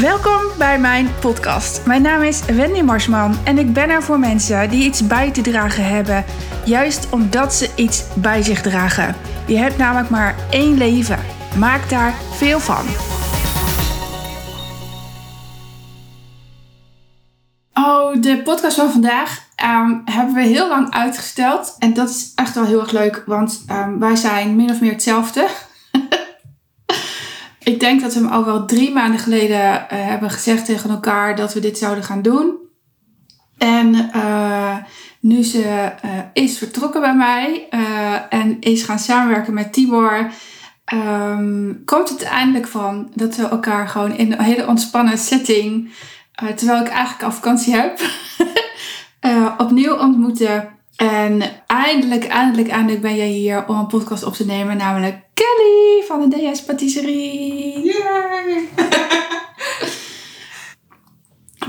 [0.00, 1.86] Welkom bij mijn podcast.
[1.86, 5.40] Mijn naam is Wendy Marsman en ik ben er voor mensen die iets bij te
[5.40, 6.24] dragen hebben,
[6.64, 9.16] juist omdat ze iets bij zich dragen.
[9.46, 11.18] Je hebt namelijk maar één leven.
[11.58, 12.84] Maak daar veel van.
[17.74, 21.76] Oh, de podcast van vandaag ehm, hebben we heel lang uitgesteld.
[21.78, 24.92] En dat is echt wel heel erg leuk, want ehm, wij zijn min of meer
[24.92, 25.48] hetzelfde.
[27.70, 31.36] Ik denk dat we hem al wel drie maanden geleden eh, hebben gezegd tegen elkaar
[31.36, 32.56] dat we dit zouden gaan doen.
[33.58, 34.76] En uh,
[35.20, 37.68] nu ze uh, is vertrokken bij mij
[38.28, 40.30] en is gaan samenwerken met Tibor,
[40.94, 45.90] um, komt het eindelijk van dat we elkaar gewoon in een hele ontspannen setting,
[46.56, 48.00] terwijl ik eigenlijk al vakantie heb,
[49.64, 50.68] opnieuw ontmoeten.
[50.96, 56.04] En eindelijk, eindelijk, eindelijk ben jij hier om een podcast op te nemen, namelijk Kelly
[56.06, 57.84] van de DS Patisserie.
[57.84, 58.68] Yay!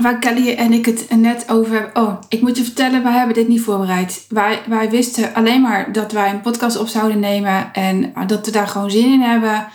[0.02, 2.02] Waar Kelly en ik het net over hebben.
[2.02, 4.24] Oh, ik moet je vertellen, wij hebben dit niet voorbereid.
[4.28, 8.52] Wij, wij wisten alleen maar dat wij een podcast op zouden nemen en dat we
[8.52, 9.68] daar gewoon zin in hebben.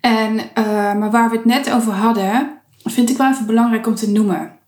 [0.00, 0.44] En, uh,
[0.94, 4.58] maar waar we het net over hadden, vind ik wel even belangrijk om te noemen.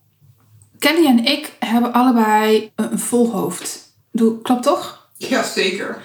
[0.79, 3.93] Kelly en ik hebben allebei een volhoofd.
[4.41, 5.09] Klopt toch?
[5.17, 6.01] Ja, zeker.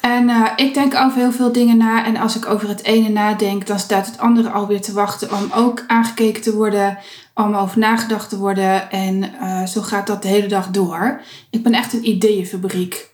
[0.00, 2.04] En uh, ik denk over heel veel dingen na.
[2.04, 5.50] En als ik over het ene nadenk, dan staat het andere alweer te wachten om
[5.54, 6.98] ook aangekeken te worden,
[7.34, 8.90] om over nagedacht te worden.
[8.90, 11.20] En uh, zo gaat dat de hele dag door.
[11.50, 13.10] Ik ben echt een ideeënfabriek.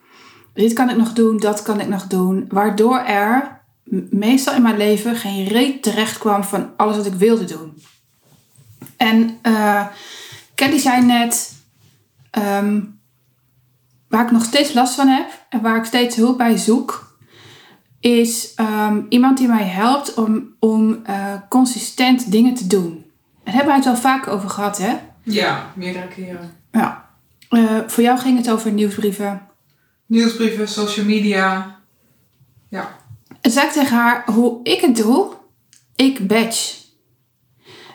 [0.54, 2.44] Dit kan ik nog doen, dat kan ik nog doen.
[2.48, 3.60] Waardoor er
[4.10, 7.82] meestal in mijn leven geen reet terecht kwam van alles wat ik wilde doen.
[8.96, 9.86] En uh,
[10.54, 11.52] Kelly zei net.
[12.38, 12.94] Um,
[14.08, 17.16] waar ik nog steeds last van heb waar ik steeds hulp bij zoek,
[18.00, 23.04] is um, iemand die mij helpt om, om uh, consistent dingen te doen.
[23.44, 24.96] Daar hebben we het wel vaak over gehad, hè?
[25.22, 26.52] Ja, meerdere keren.
[26.72, 27.08] Ja.
[27.50, 29.42] Uh, voor jou ging het over nieuwsbrieven.
[30.06, 31.78] Nieuwsbrieven, social media.
[32.68, 32.96] Ja.
[33.40, 35.32] Zei ik tegen haar hoe ik het doe.
[35.96, 36.74] Ik badge.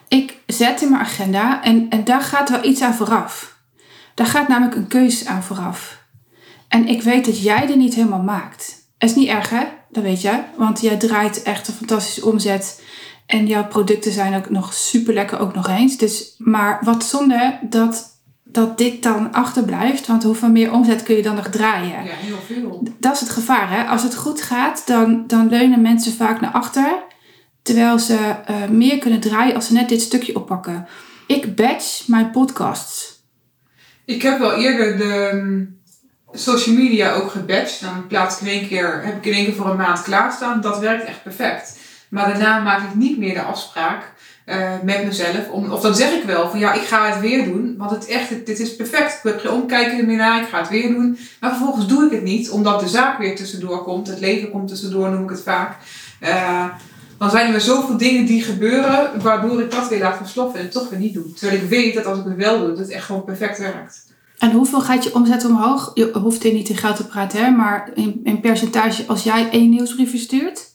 [0.07, 3.57] Ik zet in mijn agenda en, en daar gaat wel iets aan vooraf.
[4.15, 5.98] Daar gaat namelijk een keuze aan vooraf.
[6.69, 8.87] En ik weet dat jij er niet helemaal maakt.
[8.97, 9.63] Dat is niet erg, hè?
[9.89, 10.39] Dat weet je.
[10.55, 12.83] Want jij draait echt een fantastische omzet.
[13.25, 15.97] En jouw producten zijn ook nog super lekker, ook nog eens.
[15.97, 20.07] Dus, maar wat zonde dat, dat dit dan achterblijft.
[20.07, 22.03] Want hoeveel meer omzet kun je dan nog draaien?
[22.03, 22.87] Ja, heel veel.
[22.99, 23.83] Dat is het gevaar, hè?
[23.83, 27.03] Als het goed gaat, dan, dan leunen mensen vaak naar achter.
[27.61, 30.87] Terwijl ze uh, meer kunnen draaien als ze net dit stukje oppakken.
[31.27, 33.23] Ik batch mijn podcasts.
[34.05, 35.77] Ik heb wel eerder de
[36.33, 37.81] social media ook gebatcht.
[37.81, 40.61] Dan plaats ik in één keer, heb ik in één keer voor een maand klaarstaan.
[40.61, 41.77] Dat werkt echt perfect.
[42.09, 44.13] Maar daarna maak ik niet meer de afspraak
[44.45, 45.49] uh, met mezelf.
[45.51, 47.75] Om, of dan zeg ik wel van ja, ik ga het weer doen.
[47.77, 49.13] Want het echt, dit is perfect.
[49.13, 51.17] Ik heb geen omkijken meer naar, ik ga het weer doen.
[51.39, 54.07] Maar vervolgens doe ik het niet, omdat de zaak weer tussendoor komt.
[54.07, 55.77] Het leven komt tussendoor, noem ik het vaak.
[56.21, 56.65] Uh,
[57.17, 60.73] dan zijn er zoveel dingen die gebeuren, waardoor ik dat weer laat versloffen en het
[60.73, 61.33] toch weer niet doe.
[61.33, 64.07] Terwijl ik weet dat als ik het wel doe, dat het echt gewoon perfect werkt.
[64.39, 65.91] En hoeveel gaat je omzet omhoog?
[65.93, 67.49] Je hoeft hier niet in geld te praten, hè?
[67.49, 67.91] maar
[68.23, 70.67] in, percentage als jij één nieuwsbrief verstuurt?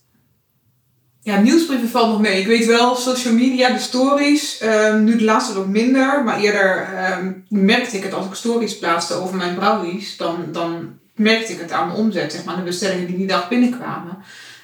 [1.21, 2.41] Ja, nieuwsbrieven valt nog mee.
[2.41, 6.89] Ik weet wel, social media, de stories, um, nu de laatste wat minder, maar eerder
[7.19, 11.61] um, merkte ik het als ik stories plaatste over mijn brownies, dan, dan merkte ik
[11.61, 14.19] het aan de omzet, zeg maar, de bestellingen die die dag binnenkwamen.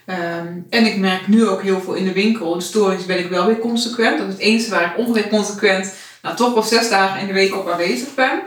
[0.07, 2.55] Um, en ik merk nu ook heel veel in de winkel.
[2.55, 4.19] De stories ben ik wel weer consequent.
[4.19, 7.33] Dat is het enige waar ik ongeveer consequent, nou toch wel zes dagen in de
[7.33, 8.41] week op aanwezig ben.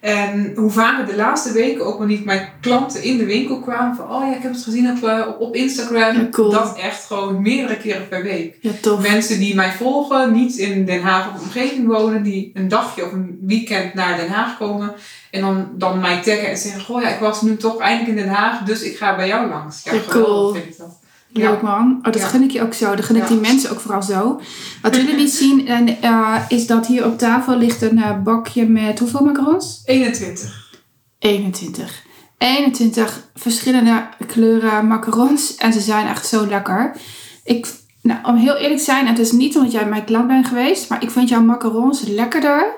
[0.00, 4.10] En hoe vaker de laatste weken ook wanneer mijn klanten in de winkel kwamen van
[4.10, 6.16] oh ja, ik heb het gezien op, uh, op Instagram.
[6.16, 6.50] Ja, cool.
[6.50, 8.56] Dat echt gewoon meerdere keren per week.
[8.60, 9.02] Ja, tof.
[9.10, 13.12] Mensen die mij volgen, niet in Den Haag of omgeving wonen, die een dagje of
[13.12, 14.92] een weekend naar Den Haag komen.
[15.30, 18.24] En dan, dan mij taggen en zeggen, goh ja, ik was nu toch eindelijk in
[18.24, 19.84] Den Haag, dus ik ga bij jou langs.
[19.84, 20.52] Ja, ja cool.
[20.52, 20.98] Vind ik dat.
[21.32, 21.96] Leuk man.
[21.98, 22.26] Oh, dat ja.
[22.26, 22.94] gun ik je ook zo.
[22.94, 23.28] Dat gun ik ja.
[23.28, 24.40] die mensen ook vooral zo.
[24.82, 28.68] Wat jullie niet zien en, uh, is dat hier op tafel ligt een uh, bakje
[28.68, 29.82] met hoeveel macarons?
[29.84, 30.76] 21.
[31.18, 32.06] 21.
[32.38, 35.56] 21 verschillende kleuren macarons.
[35.56, 36.96] En ze zijn echt zo lekker.
[37.44, 37.66] Ik,
[38.02, 40.88] nou, om heel eerlijk te zijn, het is niet omdat jij mijn klant bent geweest.
[40.88, 42.76] Maar ik vind jouw macarons lekkerder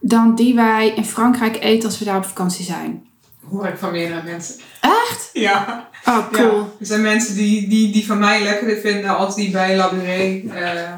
[0.00, 3.06] dan die wij in Frankrijk eten als we daar op vakantie zijn.
[3.48, 4.54] Hoor ik van meerdere mensen.
[4.82, 5.30] Echt?
[5.32, 5.88] Ja.
[6.06, 6.56] Oh, cool.
[6.56, 10.42] Ja, er zijn mensen die, die, die van mij lekkerder vinden als die bij Labouré.
[10.44, 10.92] Uh,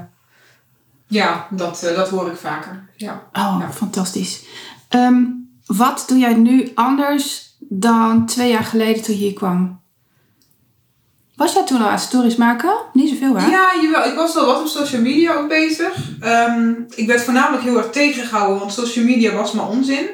[1.07, 2.89] ja, dat, uh, dat hoor ik vaker.
[2.97, 3.23] Ja.
[3.33, 3.73] Oh, ja.
[3.73, 4.43] fantastisch.
[4.91, 9.81] Um, wat doe jij nu anders dan twee jaar geleden toen je hier kwam?
[11.37, 12.75] Was jij toen al aan stories maken?
[12.93, 13.47] Niet zoveel, hè?
[13.51, 14.05] Ja, jawel.
[14.11, 15.95] Ik was wel wat op social media ook bezig.
[16.21, 20.09] Ehm, ik werd voornamelijk heel erg tegengehouden, want social media was maar onzin.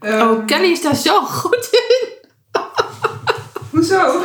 [0.00, 2.08] Ehm, Oh, Kelly is daar zo goed in.
[3.72, 4.22] Hoezo?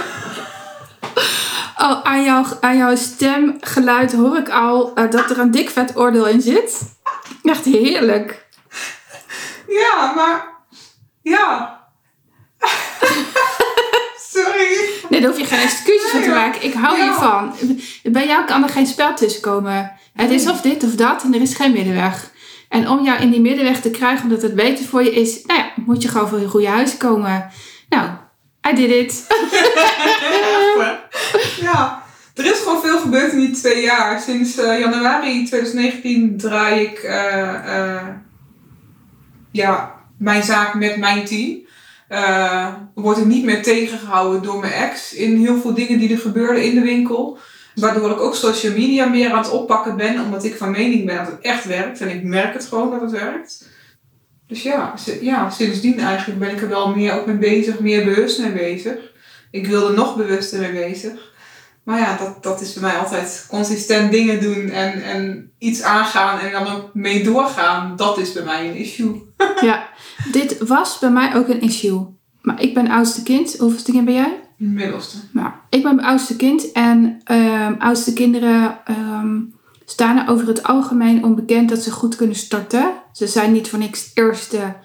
[1.82, 5.98] Oh, aan jouw, aan jouw stemgeluid hoor ik al eh, dat er een dik vet
[5.98, 6.82] oordeel in zit.
[7.44, 8.46] Echt heerlijk.
[9.68, 10.48] Ja, maar...
[11.22, 11.80] Ja.
[14.34, 14.90] Sorry.
[15.10, 16.64] Nee, daar hoef je geen excuses voor te maken.
[16.64, 17.04] Ik hou Ja.
[17.04, 17.56] hiervan.
[18.04, 19.92] Bij jou kan er geen spel tussen komen.
[20.14, 22.32] Het is of dit of dat en er is geen middenweg.
[22.70, 25.60] En om jou in die middenweg te krijgen, omdat het beter voor je is, nou
[25.60, 27.50] ja, moet je gewoon voor je goede huis komen.
[27.90, 28.10] Nou,
[28.72, 29.26] I did it.
[31.62, 32.04] Ja.
[32.34, 34.22] Er is gewoon veel gebeurd in die twee jaar.
[34.22, 38.08] Sinds eh, januari 2019 draai ik eh, eh,
[39.52, 41.66] ja, mijn zaak met mijn team.
[42.94, 46.64] Word ik niet meer tegengehouden door mijn ex in heel veel dingen die er gebeurden
[46.64, 47.38] in de winkel.
[47.76, 51.18] Waardoor ik ook social media meer aan het oppakken ben, omdat ik van mening ben
[51.18, 52.02] dat het echt werkt.
[52.02, 53.66] En ik merk het gewoon dat het werkt.
[54.48, 58.40] Dus ja, ja sindsdien eigenlijk ben ik er wel meer ook mee bezig, meer bewust
[58.40, 58.96] mee bezig.
[59.52, 61.36] Ik wil er nog bewuster mee bezig.
[61.84, 66.40] Maar ja, dat, dat is bij mij altijd consistent dingen doen en, en iets aangaan
[66.40, 67.96] en dan ook mee doorgaan.
[67.96, 69.26] Dat is bij mij een issue.
[69.62, 69.88] Ja,
[70.32, 72.06] dit was bij mij ook een issue.
[72.42, 73.58] Maar ik ben oudste kind.
[73.58, 74.40] Hoeveelste kind ben jij?
[74.58, 75.18] Middelste.
[75.32, 79.40] Nou, ik ben oudste kind en ehm, oudste kinderen ehm,
[79.86, 82.92] staan er over het algemeen onbekend dat ze goed kunnen starten.
[83.18, 84.76] Ze zijn niet voor niks eerste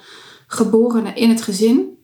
[0.46, 1.98] geborenen in het gezin.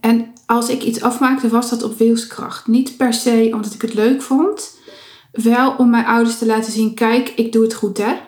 [0.00, 2.66] En als ik iets afmaakte, was dat op wilskracht.
[2.66, 4.78] Niet per se omdat ik het leuk vond.
[5.32, 8.18] Wel om mijn ouders te laten zien, kijk, ik doe het goed hè.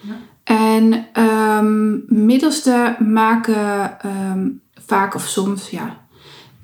[0.00, 0.16] Ja.
[0.44, 6.03] En ehm middelste maken ehm, vaak of soms, ja,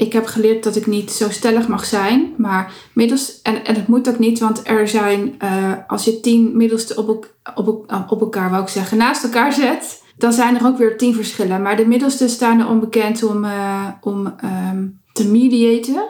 [0.01, 2.35] ik heb geleerd dat ik niet zo stellig mag zijn.
[2.37, 6.57] Maar middels, en, en het moet ook niet, want er zijn, eh, als je tien
[6.57, 7.09] middelste op,
[7.55, 10.99] op, elk- op elkaar, wou ik zeggen, naast elkaar zet, dan zijn er ook weer
[10.99, 11.63] tien verschillen.
[11.63, 16.03] Maar de middelste staan er onbekend om, eh, om ehm, te mediaten.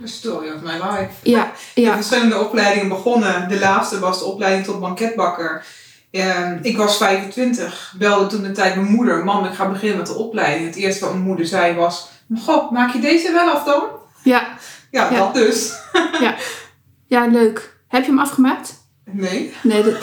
[0.00, 1.10] The story of my life.
[1.22, 3.48] Ja, Ik heb ja, verschillende opleidingen begonnen.
[3.48, 5.64] De laatste was de opleiding tot banketbakker.
[6.10, 9.24] Ehm, ik was 25, belde toen de tijd mijn moeder.
[9.24, 10.66] Mam, ik ga beginnen met de opleiding.
[10.66, 12.14] Het eerste wat mijn moeder zei was...
[12.34, 13.82] God, maak je deze wel af dan?
[14.24, 14.56] ja,
[14.90, 15.18] Ja, Ja.
[15.18, 15.72] dat dus.
[17.06, 17.74] ja, leuk.
[17.88, 18.74] Heb je hem afgemaakt?
[19.04, 19.52] Nee.
[19.62, 19.82] Nee.
[19.82, 19.94] Dat...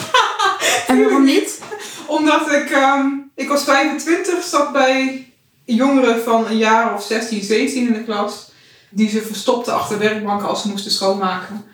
[0.86, 1.60] en waarom niet?
[2.06, 2.70] Omdat ik...
[2.70, 5.28] ehm, ik was 25, zat bij
[5.64, 8.52] jongeren van een jaar of 16, 17 in de klas.
[8.90, 11.64] Die ze verstopten achter werkbanken als ze moesten schoonmaken.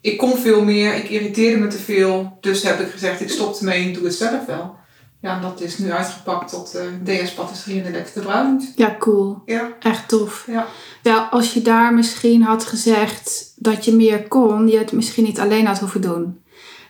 [0.00, 2.38] Ik kon veel meer, ik irriteerde me te veel.
[2.40, 4.76] Dus heb ik gezegd, ik stop ermee en doe het zelf wel.
[5.20, 8.72] Ja, en dat is nu uitgepakt tot eh, DS Patisserie en de Lekkere Bruin.
[8.76, 9.42] Ja, cool.
[9.44, 10.44] Ja, Echt tof.
[10.46, 10.66] ja.
[11.02, 15.40] Wel, als je daar misschien had gezegd dat je meer kon, je het misschien niet
[15.40, 16.40] alleen had hoeven doen.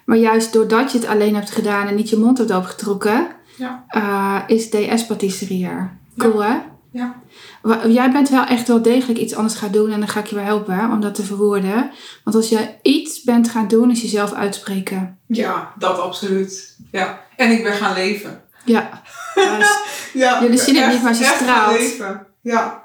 [0.05, 3.26] Maar juist doordat je het alleen hebt gedaan en niet je mond hebt opengetrokken,
[3.56, 3.84] Ja.
[3.88, 5.99] eh, is DS patisserie er.
[6.17, 6.56] Cool hè?
[6.96, 7.14] Ja.
[7.88, 10.34] Jij bent wel echt wel degelijk iets anders gaan doen en dan ga ik je
[10.34, 11.90] wel helpen om dat te verwoorden.
[12.25, 15.19] Want als je iets bent gaan doen, is jezelf uitspreken.
[15.26, 16.76] Ja, dat absoluut.
[16.93, 17.20] Ja.
[17.37, 18.43] En ik ben gaan leven.
[18.64, 19.02] Ja.
[19.34, 19.78] Juist.
[20.12, 21.78] Ja, Jullie zien het niet, maar ze straalt.
[21.78, 22.26] leven.
[22.43, 22.82] Ja.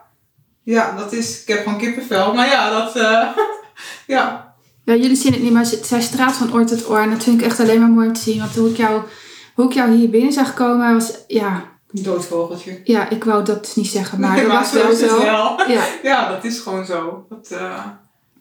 [0.63, 1.41] Ja, dat is...
[1.41, 2.33] Ik heb gewoon kippenvel.
[2.33, 2.95] Maar ja, dat...
[2.95, 3.27] eh,
[4.15, 4.53] ja.
[4.85, 6.99] Ja, jullie zien het niet, maar ze- zij straalt van oor tot oor.
[6.99, 8.39] En dat vind ik echt alleen maar mooi om te zien.
[8.39, 9.01] Want hoe ik jou,
[9.55, 11.11] hoe ik jou hier binnen zag komen, was...
[11.27, 12.81] Ja, Een doodvogeltje.
[12.83, 15.21] ja ik wou dat niet zeggen, maar Nee, dat was wel zo.
[15.21, 15.67] wel.
[15.69, 15.83] Ja.
[16.03, 17.25] Ja, dat is gewoon zo.
[17.29, 17.85] Dat, eh,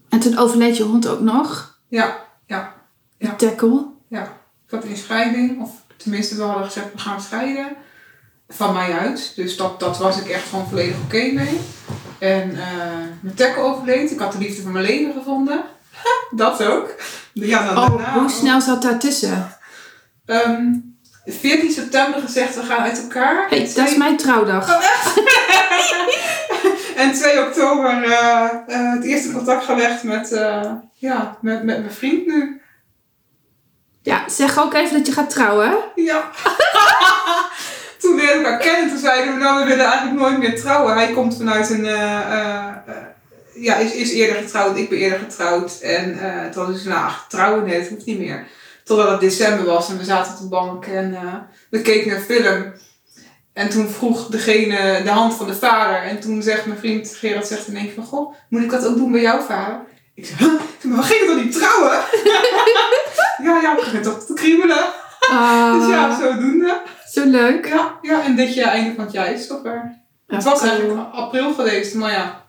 [0.09, 1.79] En toen overleed je hond ook nog.
[1.89, 2.17] ja,
[2.47, 2.75] ja,
[3.19, 3.35] De Ja.
[3.35, 3.87] tackle.
[4.09, 4.23] ja.
[4.67, 5.63] Ik had een scheiding.
[5.63, 7.69] Of tenminste, we hadden gezegd, we gaan scheiden.
[8.49, 9.33] Van mij uit.
[9.37, 11.61] Dus dat, dat was ik echt gewoon volledig oké mee.
[12.19, 12.67] En eh,
[13.21, 14.11] mijn tackle overleed.
[14.11, 15.65] Ik had de liefde van mijn leven gevonden.
[16.31, 16.95] dat ook.
[17.33, 19.57] Ja, dan Oh, daarna hoe snel zat daartussen?
[20.27, 20.73] Ehm,
[21.33, 23.47] 14 september gezegd, we gaan uit elkaar.
[23.49, 24.69] Hey, dat is mijn trouwdag.
[27.01, 31.93] En 2 oktober eh, eh, het eerste contact gelegd met, eh, ja, met, met mijn
[31.93, 32.61] vriend nu.
[34.03, 35.79] Ja, zeg ook even dat je gaat trouwen.
[35.95, 36.31] Ja.
[38.01, 40.95] toen leerde ik elkaar kennen, toen zeiden we, nou, we willen eigenlijk nooit meer trouwen.
[40.95, 41.85] Hij komt vanuit een,
[43.55, 45.81] ja, is, is eerder getrouwd, ik ben eerder getrouwd.
[45.81, 46.19] En
[46.53, 48.47] toen was ik, nou, ach, trouwen, nee, dat hoeft niet meer.
[48.91, 51.35] Totdat het december was en we zaten op de bank en eh,
[51.71, 52.73] we keken een film.
[53.53, 56.03] En toen vroeg degene de hand van de vader.
[56.03, 58.05] En toen zegt mijn vriend Gerard zegt in één keer van...
[58.05, 59.81] Goh, moet ik dat ook doen bij jouw vader?
[60.15, 60.53] Ik zeg, huh?
[60.83, 61.91] Maar we gingen toch niet trouwen?
[63.47, 64.85] ja, ja, we gingen toch te kriebelen.
[65.31, 66.83] Ah, Dus ja, zodoende.
[67.11, 67.67] zo leuk.
[67.67, 70.03] Ja, ja, en dit jaar, einde van het jaar is het toch weer.
[70.27, 72.45] Ja, het was eigenlijk april geweest, maar ja.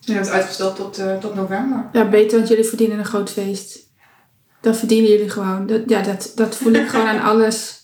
[0.00, 1.88] Je hebt het uitgesteld tot, eh, tot november.
[1.92, 3.83] Ja, beter, want jullie verdienen een groot feest.
[4.64, 5.66] Dat verdienen jullie gewoon.
[5.66, 7.72] Dat, ja, dat, dat voel ik gewoon aan alles.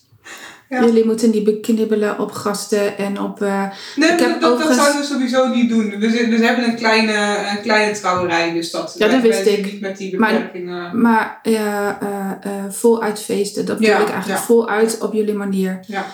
[0.69, 0.83] Ja.
[0.85, 3.41] Jullie moeten niet beknibbelen op gasten en op...
[3.41, 3.63] eh,
[3.95, 5.89] Nee, Ik dat, heb dat, dat overigens- zouden we sowieso niet doen.
[5.89, 8.95] We, we hebben een kleine, een kleine trouwerij, dus dat...
[8.97, 9.65] Ja, dat wist ik.
[9.71, 11.01] Niet met die Maar- beperkingen.
[11.01, 14.39] maar ja, eh, eh, voluit feesten, dat Ja, ik eigenlijk.
[14.39, 14.45] ja.
[14.45, 15.79] Voluit op jullie manier.
[15.87, 16.05] Ja.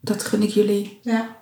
[0.00, 0.98] Dat gun ik jullie.
[1.02, 1.36] Ja.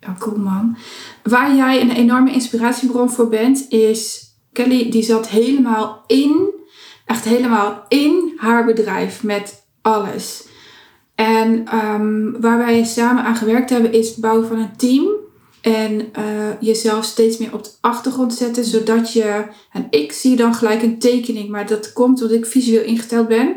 [0.00, 0.76] Ja, cool man.
[1.22, 6.46] Waar jij een enorme inspiratiebron voor bent, is Kelly, die zat helemaal in,
[7.08, 10.46] echt helemaal in haar bedrijf met alles.
[11.14, 15.08] En ehm, waar wij samen aan gewerkt hebben, is het bouwen van een team.
[15.60, 16.24] En eh,
[16.60, 19.44] jezelf steeds meer op de achtergrond zetten, zodat je.
[19.72, 23.56] En ik zie dan gelijk een tekening, maar dat komt omdat ik visueel ingesteld ben.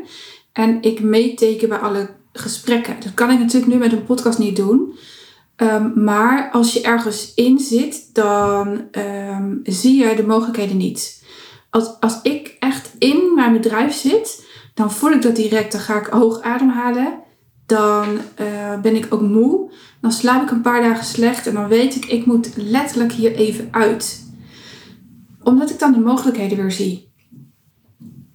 [0.53, 2.95] En ik meeteken bij alle gesprekken.
[3.03, 4.93] Dat kan ik natuurlijk nu met een podcast niet doen.
[5.55, 11.20] Ehm, maar als je ergens in zit, dan ehm, zie je de mogelijkheden niet.
[11.71, 15.71] Als, als ik echt in mijn bedrijf zit, dan voel ik dat direct.
[15.71, 17.19] Dan ga ik hoog ademhalen.
[17.65, 19.71] Dan eh, ben ik ook moe.
[20.01, 21.47] Dan slaap ik een paar dagen slecht.
[21.47, 24.29] En dan weet ik, ik moet letterlijk hier even uit.
[25.43, 27.13] Omdat ik dan de mogelijkheden weer zie.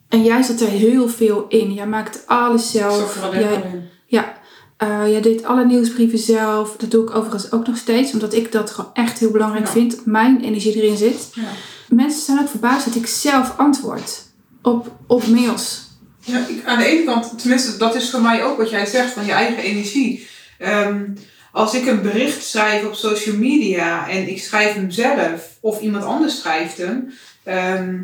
[0.08, 1.72] En jij zat er heel veel in.
[1.72, 3.28] Jij maakt alles zelf.
[3.32, 4.35] Jij, ja,
[4.76, 6.76] eh, jij deed alle nieuwsbrieven zelf.
[6.76, 8.12] Dat doe ik overigens ook nog steeds.
[8.12, 9.72] Omdat ik dat gewoon echt heel belangrijk Ja.
[9.72, 10.06] vind.
[10.06, 11.28] Mijn energie erin zit.
[11.32, 11.42] Ja.
[11.88, 14.22] Mensen zijn ook verbaasd dat ik zelf antwoord
[14.62, 15.84] op, op mails.
[16.20, 19.12] Ja, ik, aan de ene kant, tenminste, dat is voor mij ook wat jij zegt
[19.12, 20.26] van je eigen energie.
[20.58, 21.04] Ehm,
[21.52, 26.04] als ik een bericht schrijf op social media en ik schrijf hem zelf of iemand
[26.04, 27.98] anders schrijft hem, ehm,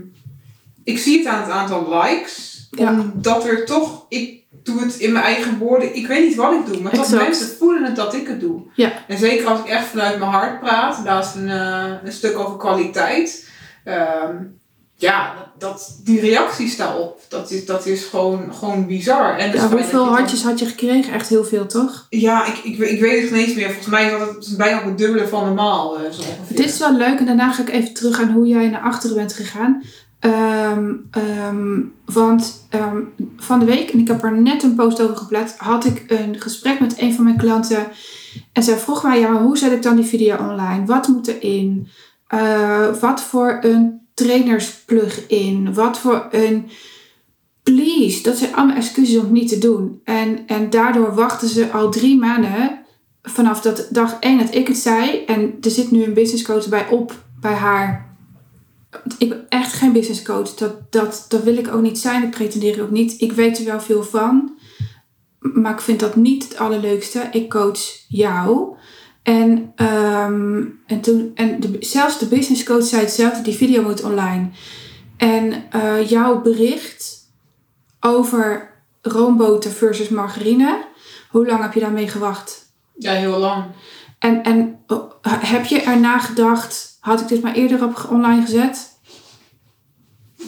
[0.84, 2.90] ik zie het aan het aantal likes, Ja.
[2.90, 6.66] omdat er toch, ik doe het in mijn eigen woorden, ik weet niet wat ik
[6.72, 8.62] doe, maar toch mensen voelen het dat ik het doe.
[8.74, 8.92] Ja.
[9.08, 12.56] En zeker als ik echt vanuit mijn hart praat, laatst een, eh, een stuk over
[12.56, 13.48] kwaliteit.
[13.84, 14.36] Ehm,
[14.96, 19.38] ja, dat, die reacties daarop, dat is, dat is gewoon, gewoon bizar.
[19.38, 21.12] En het Ja, dat hoeveel dan- hartjes had je gekregen?
[21.12, 22.06] Echt heel veel, toch?
[22.10, 23.66] Ja, ik, ik, ik weet het niet eens meer.
[23.66, 25.96] Volgens mij is dat bijna op het dubbele van normaal.
[25.96, 26.56] eh, zo ongeveer.
[26.56, 29.16] Dit is wel leuk en daarna ga ik even terug aan hoe jij naar achteren
[29.16, 29.82] bent gegaan.
[30.22, 32.96] Ehm, ehm, want ehm,
[33.36, 36.40] van de week, en ik heb er net een post over geplaatst, had ik een
[36.40, 37.86] gesprek met een van mijn klanten.
[38.52, 40.86] En zij vroeg mij, ja, hoe zet ik dan die video online?
[40.86, 41.88] Wat moet erin?
[42.26, 45.74] Eh wat voor een trainersplug-in?
[45.74, 46.68] Wat voor een...
[47.62, 50.00] Please, dat zijn allemaal excuses om het niet te doen.
[50.04, 52.78] En, en daardoor wachten ze al drie maanden
[53.22, 55.24] vanaf dat dag één dat ik het zei.
[55.24, 58.11] En er zit nu een business coach bij op, bij haar.
[59.18, 60.54] Ik ben echt geen business coach.
[60.54, 62.20] Dat, dat, dat wil ik ook niet zijn.
[62.20, 63.20] Dat pretendeer ik ook niet.
[63.20, 64.58] Ik weet er wel veel van.
[65.38, 67.28] Maar ik vind dat niet het allerleukste.
[67.32, 68.76] Ik coach jou.
[69.22, 73.42] En, ehm, en, toen, en zelfs de business coach zei hetzelfde.
[73.42, 74.50] Die video moet online.
[75.16, 77.30] En eh, jouw bericht
[78.00, 78.70] over
[79.02, 80.84] roomboter versus margarine.
[81.30, 82.72] Hoe lang heb je daarmee gewacht?
[82.98, 83.64] Ja, heel lang.
[84.22, 88.98] En, en oh, heb je erna gedacht, had ik dit maar eerder op online gezet?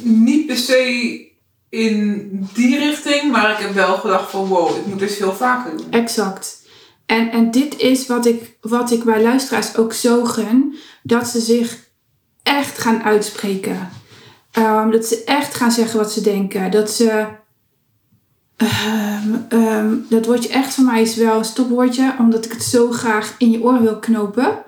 [0.02, 1.32] Niet per se
[1.68, 5.76] in die richting, maar ik heb wel gedacht van wow, ik moet dit veel vaker
[5.76, 5.90] doen.
[5.90, 6.62] Exact.
[7.06, 10.76] En, en dit is wat ik, wat ik bij luisteraars ook zo gun.
[11.02, 11.78] Dat ze zich
[12.42, 13.88] echt gaan uitspreken.
[14.50, 16.70] Ehm, dat ze echt gaan zeggen wat ze denken.
[16.70, 17.26] Dat ze...
[18.64, 22.14] ehm, ehm, dat woordje echt van mij is wel een stopwoordje.
[22.18, 24.62] Omdat ik het zo graag in je oor wil knopen.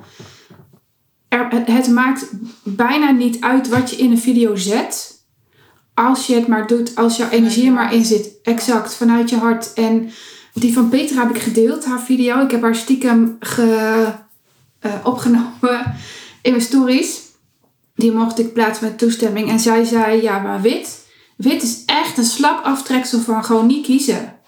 [1.29, 2.31] Er, het, het maakt
[2.63, 5.25] bijna niet uit wat je in een video zet.
[5.95, 8.33] Als je het maar doet, als jouw energie er maar in zit.
[8.43, 9.73] Exact, vanuit je hart.
[9.73, 10.11] En
[10.53, 12.45] die van Petra heb ik gedeeld, haar video.
[12.45, 14.07] Ik heb haar stiekem ge,
[14.79, 15.95] eh, opgenomen
[16.43, 17.21] in mijn stories.
[17.95, 19.49] Die mocht ik plaatsen met toestemming.
[19.49, 21.06] En zij zei, ja, maar wit.
[21.37, 24.39] Wit is echt een slap aftreksel van gewoon niet kiezen.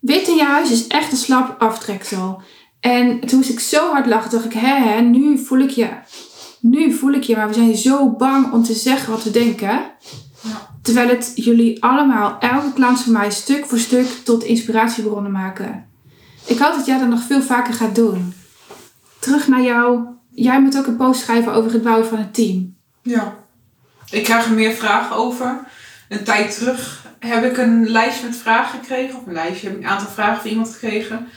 [0.00, 2.42] Wit in je huis is echt een slap aftreksel.
[2.80, 5.88] En toen moest ik zo hard lachen, dacht ik, hè, hè, nu voel ik je.
[6.60, 9.92] Nu voel ik je, maar we zijn zo bang om te zeggen wat we denken.
[10.82, 15.88] Terwijl het jullie allemaal, elke klant van mij, stuk voor stuk tot inspiratiebronnen maken.
[16.46, 18.34] Ik hoop dat jij dat nog veel vaker gaat doen.
[19.18, 20.04] Terug naar jou.
[20.30, 22.76] Jij moet ook een post schrijven over het bouwen van een team.
[23.02, 23.34] Ja.
[24.10, 25.69] Ik krijg er meer vragen over.
[26.10, 29.18] Een tijd terug heb ik een lijstje met vragen gekregen.
[29.18, 31.28] Of een lijstje, heb ik een aantal vragen van iemand gekregen.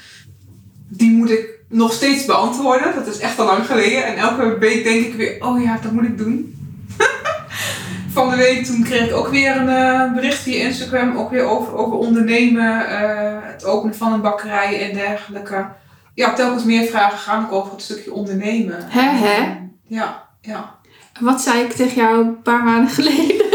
[0.89, 2.93] Die moet ik nog steeds beantwoorden.
[2.95, 4.05] Dat is echt al lang geleden.
[4.05, 6.55] En elke week denk ik weer, oh ja, dat moet ik doen.
[8.13, 11.17] van de week toen kreeg ik ook weer een eh, bericht via Instagram.
[11.17, 12.87] Ook weer over, over ondernemen.
[12.87, 15.65] eh, het openen van een bakkerij en dergelijke.
[16.13, 18.77] Ja, telkens meer vragen gaan ook over het stukje ondernemen.
[18.87, 19.57] Hè, hè?
[19.87, 20.75] Ja, ja.
[21.19, 23.45] Wat zei ik tegen jou een paar maanden geleden?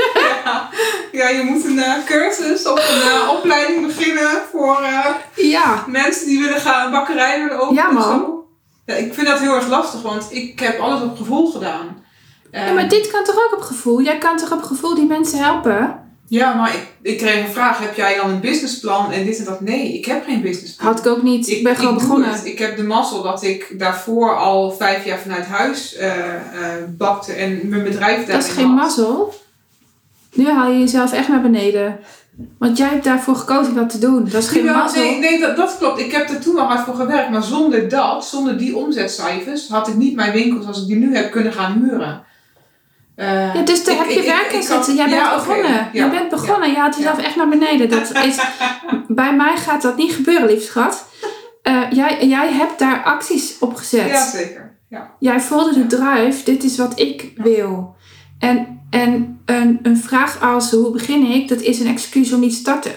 [0.45, 0.69] Ja,
[1.19, 5.07] ja je moet een eh, cursus of een eh, opleiding beginnen voor eh,
[5.51, 5.85] Ja.
[5.87, 7.83] mensen die willen gaan bakkerij willen openen.
[7.85, 8.03] Ja, man.
[8.03, 8.47] zo.
[8.87, 12.05] Ja, ik vind dat heel erg lastig, want ik heb alles op gevoel gedaan.
[12.53, 12.73] ja.
[12.73, 14.03] Maar dit kan toch ook op gevoel?
[14.03, 16.07] Jij kan toch op gevoel die mensen helpen?
[16.31, 19.45] Ja, maar ik, ik kreeg een vraag, heb jij dan een businessplan en dit en
[19.45, 19.61] dat?
[19.61, 20.87] Nee, ik heb geen businessplan.
[20.93, 21.49] Had ik ook niet.
[21.49, 22.31] Ik ben gewoon begonnen.
[22.33, 22.45] het.
[22.47, 25.97] Ik heb de mazzel dat ik daarvoor al vijf jaar vanuit huis
[26.89, 29.35] bakte en mijn bedrijf daarin Dat is geen mazzel.
[30.35, 31.99] Nu haal je jezelf echt naar beneden.
[32.59, 34.25] Want jij hebt daarvoor gekozen dat te doen.
[34.31, 36.01] Dat is geen Ja, nee, nee dat, dat klopt.
[36.01, 37.31] Ik heb er toen al hard voor gewerkt.
[37.31, 41.17] Maar zonder dat, zonder die omzetcijfers, had ik niet mijn winkels zoals ik die nu
[41.17, 42.23] heb kunnen gaan huren.
[43.15, 44.95] Eh, Ja, dus daar ik- heb je ik- werk in zitten.
[44.95, 45.71] Jij bent ja, begonnen.
[45.73, 46.71] ja, Jij bent begonnen.
[46.71, 47.89] Je haalt jezelf echt naar beneden.
[47.91, 48.39] Dat is,
[49.09, 51.07] bij mij gaat dat niet gebeuren, lief schat.
[51.63, 54.09] Eh, jij, jij hebt daar acties op gezet.
[54.09, 54.77] Ja, zeker.
[54.89, 55.11] Ja.
[55.19, 56.45] Jij voelde de drive.
[56.45, 57.97] Dit is wat ik wil.
[58.39, 61.49] En, en een, een vraag als hoe begin ik?
[61.49, 62.92] Dat is een excuus om niet te starten.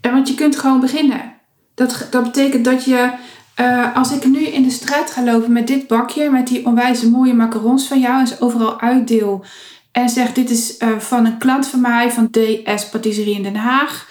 [0.00, 1.32] En want je kunt gewoon beginnen.
[1.74, 3.10] Dat, dat betekent dat je,
[3.54, 7.10] eh, als ik nu in de straat ga lopen met dit bakje, met die onwijze
[7.10, 9.44] mooie macarons van jou en ze overal uitdeel.
[9.92, 13.56] En zeg: Dit is eh, van een klant van mij van DS Patisserie in Den
[13.56, 14.08] Haag.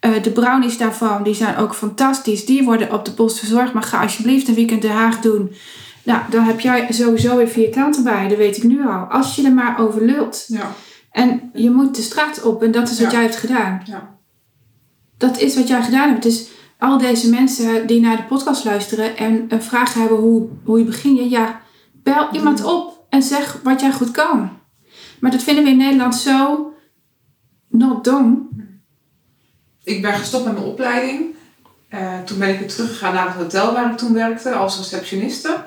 [0.00, 2.44] Eh, de brownies daarvan die zijn ook fantastisch.
[2.44, 3.72] Die worden op de post verzorgd.
[3.72, 5.52] Maar ga alsjeblieft een weekend Den Haag doen.
[6.04, 8.28] Nou, dan heb jij sowieso weer vier klanten bij.
[8.28, 9.04] Dat weet ik nu al.
[9.04, 10.44] Als je er maar over lult.
[10.48, 10.72] Ja.
[11.10, 12.62] En je moet de straat op.
[12.62, 13.16] En dat is wat Ja.
[13.18, 13.82] jij hebt gedaan.
[13.84, 14.16] Ja.
[15.18, 16.22] Dat is wat jij gedaan hebt.
[16.22, 20.78] Dus al deze mensen die naar de podcast luisteren en een vraag hebben hoe, hoe
[20.78, 21.30] je begint.
[21.30, 21.60] Ja,
[21.92, 24.50] bel iemand op en zeg wat jij goed kan.
[25.20, 26.72] Maar dat vinden we in Nederland zo
[27.68, 28.38] not done.
[29.84, 31.34] Ik ben gestopt met mijn opleiding.
[31.88, 35.64] Eh, toen ben ik weer teruggegaan naar het hotel waar ik toen werkte als receptioniste.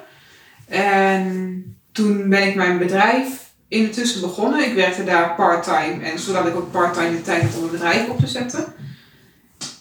[0.67, 4.65] En toen ben ik mijn bedrijf in de tussen begonnen.
[4.65, 8.09] Ik werkte daar part-time en zodat ik ook part-time de tijd had om mijn bedrijf
[8.09, 8.73] op te zetten.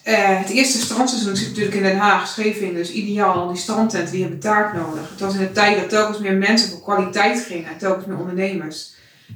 [0.02, 3.48] Eh, het eerste strandseizoen zit natuurlijk in Den Haag, Scheveningen, dus ideaal.
[3.48, 5.10] Die strandtenten die hebben taart nodig.
[5.10, 8.92] Het was in de tijd dat telkens meer mensen voor kwaliteit gingen, telkens meer ondernemers.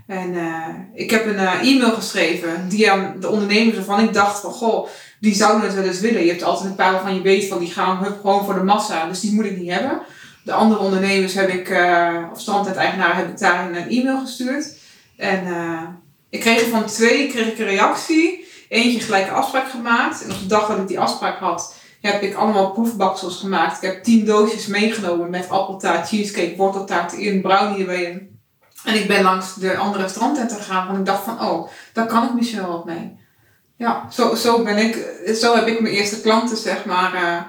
[0.07, 4.41] En eh, ik heb een eh, e-mail geschreven die aan de ondernemers waarvan ik dacht
[4.41, 4.89] van goh,
[5.21, 6.23] die zouden het wel eens willen.
[6.23, 8.63] Je hebt altijd een paar waarvan je weet van die gaan hup, gewoon voor de
[8.63, 10.01] massa, dus die moet ik niet hebben.
[10.43, 14.77] De andere ondernemers heb ik, eh of strandtent-eigenaren heb ik daar een e-mail gestuurd.
[15.17, 15.83] En eh,
[16.31, 18.47] ik kreeg er van twee kreeg ik een reactie.
[18.69, 20.25] Eentje gelijk een afspraak gemaakt.
[20.25, 23.83] En op de dag dat ik die afspraak had, heb ik allemaal proefbaksels gemaakt.
[23.83, 28.29] Ik heb tien doosjes meegenomen met appeltaart, cheesecake, worteltaart in, brownie erbij.
[28.85, 32.25] En ik ben langs de andere strandtenten gegaan, want ik dacht van, oh, daar kan
[32.25, 33.17] ik misschien wel wat mee.
[33.77, 37.41] Ja, zo, zo ben ik, zo heb ik mijn eerste klanten, zeg maar, eh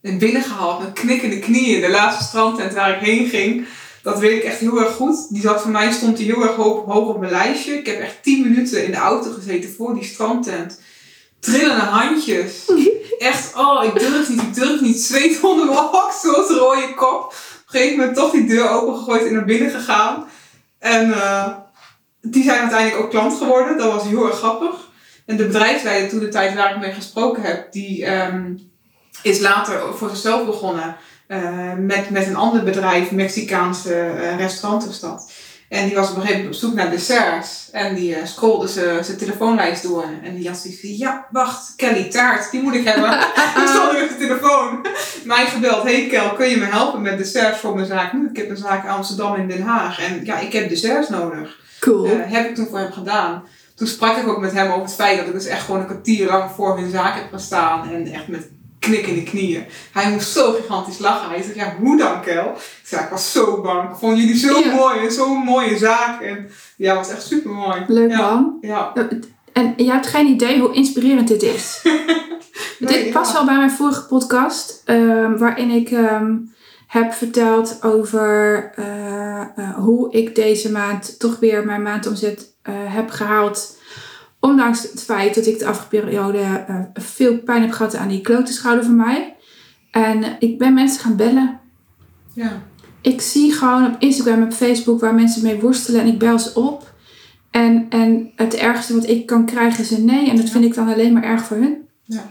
[0.00, 1.80] binnengehaald met knikkende knieën.
[1.80, 3.66] De laatste strandtent waar ik heen ging,
[4.02, 5.26] dat weet ik echt heel erg goed.
[5.28, 7.78] Die zat voor mij, stond die heel erg hoog, hoog op mijn lijstje.
[7.78, 10.80] Ik heb echt tien minuten in de auto gezeten voor die strandtent.
[11.40, 12.64] Trillende handjes.
[13.18, 15.00] Echt, oh, ik durf niet, ik durf niet.
[15.00, 17.24] Zweet onder mijn oksels, rode kop.
[17.24, 17.32] Op
[17.66, 20.28] een gegeven moment toch die deur opengegooid en naar binnen gegaan.
[20.78, 21.48] En eh,
[22.20, 23.78] die zijn uiteindelijk ook klant geworden.
[23.78, 24.88] Dat was heel erg grappig.
[25.26, 28.52] En de bedrijfsleider toen de tijd waar ik mee gesproken heb, die ehm,
[29.22, 30.96] is later voor zichzelf begonnen.
[31.26, 35.32] eh, met, met een ander bedrijf, Mexicaanse eh restaurantenstad.
[35.68, 37.68] En die was op een gegeven moment op zoek naar desserts.
[37.72, 40.04] En die scrollde ze- zijn telefoonlijst door.
[40.22, 43.10] En die had zoiets van, ja, wacht, Kelly Taart, die moet ik hebben.
[43.62, 44.86] ik stond op de telefoon.
[45.24, 48.28] Mij gebeld, hey Kel, kun je me helpen met desserts voor mijn zaak nu?
[48.28, 50.00] Ik heb een zaak in Amsterdam en Den Haag.
[50.08, 51.58] En ja, ik heb desserts nodig.
[51.80, 52.06] Cool.
[52.08, 53.42] Heb ik toen voor hem gedaan.
[53.74, 55.86] Toen sprak ik ook met hem over het feit dat ik dus echt gewoon een
[55.86, 57.90] kwartier lang voor hun zaak heb gestaan.
[57.90, 58.48] En echt met
[58.80, 59.64] knikkende knieën.
[59.92, 61.30] Hij moest zo gigantisch lachen.
[61.30, 62.46] Hij zei, ja, hoe dan, Kel?
[62.54, 63.90] Ik zei, ik was zo bang.
[63.90, 64.74] Ik vond jullie zo Ja.
[64.74, 66.20] mooi en zo'n mooie zaak.
[66.22, 67.84] En ja, het was echt super mooi.
[67.86, 68.16] Leuk ja.
[68.30, 68.58] man.
[68.60, 68.92] Ja.
[69.52, 71.80] En je hebt geen idee hoe inspirerend dit is.
[72.78, 76.36] Nee, dit past wel bij mijn vorige podcast, ehm, waarin ik ehm,
[76.86, 83.10] heb verteld over eh, eh, hoe ik deze maand toch weer mijn maandomzet eh, heb
[83.10, 83.78] gehaald.
[84.40, 88.20] Ondanks het feit dat ik de afgelopen periode eh, veel pijn heb gehad aan die
[88.20, 89.36] klote schouder van mij.
[89.90, 91.60] En ik ben mensen gaan bellen.
[92.34, 92.62] Ja.
[93.02, 96.54] Ik zie gewoon op Instagram, op Facebook waar mensen mee worstelen en ik bel ze
[96.54, 96.94] op.
[97.50, 100.30] En, en het ergste wat ik kan krijgen is een nee.
[100.30, 100.52] En dat Ja.
[100.52, 101.76] vind ik dan alleen maar erg voor hun.
[102.04, 102.30] Ja.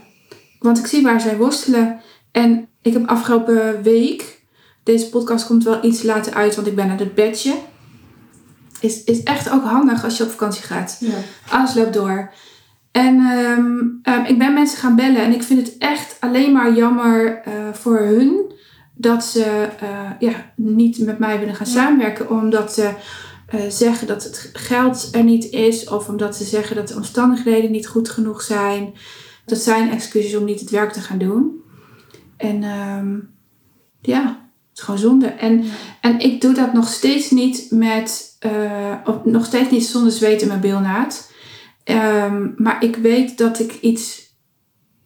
[0.58, 2.00] Want ik zie waar zij worstelen.
[2.32, 4.42] En ik heb afgelopen week,
[4.82, 7.54] deze podcast komt wel iets later uit, want ik ben aan het bedje.
[8.80, 10.96] Is, is echt ook handig als je op vakantie gaat.
[11.00, 11.14] Ja.
[11.48, 12.32] Alles loopt door.
[12.90, 16.74] En ehm, ehm, ik ben mensen gaan bellen en ik vind het echt alleen maar
[16.74, 18.52] jammer eh, voor hun
[18.94, 22.92] dat ze eh, ja, niet met mij willen gaan samenwerken omdat ze
[23.46, 27.70] eh, zeggen dat het geld er niet is of omdat ze zeggen dat de omstandigheden
[27.70, 28.94] niet goed genoeg zijn.
[29.44, 31.62] Dat zijn excuses om niet het werk te gaan doen.
[32.36, 33.18] En ehm,
[34.00, 34.26] ja,
[34.68, 35.26] het is gewoon zonde.
[35.26, 35.64] En,
[36.00, 40.48] en ik doe dat nog steeds niet met, eh, nog steeds niet zonder zweet in
[40.48, 41.30] mijn bilnaad.
[41.84, 44.34] Ehm, maar ik weet dat ik iets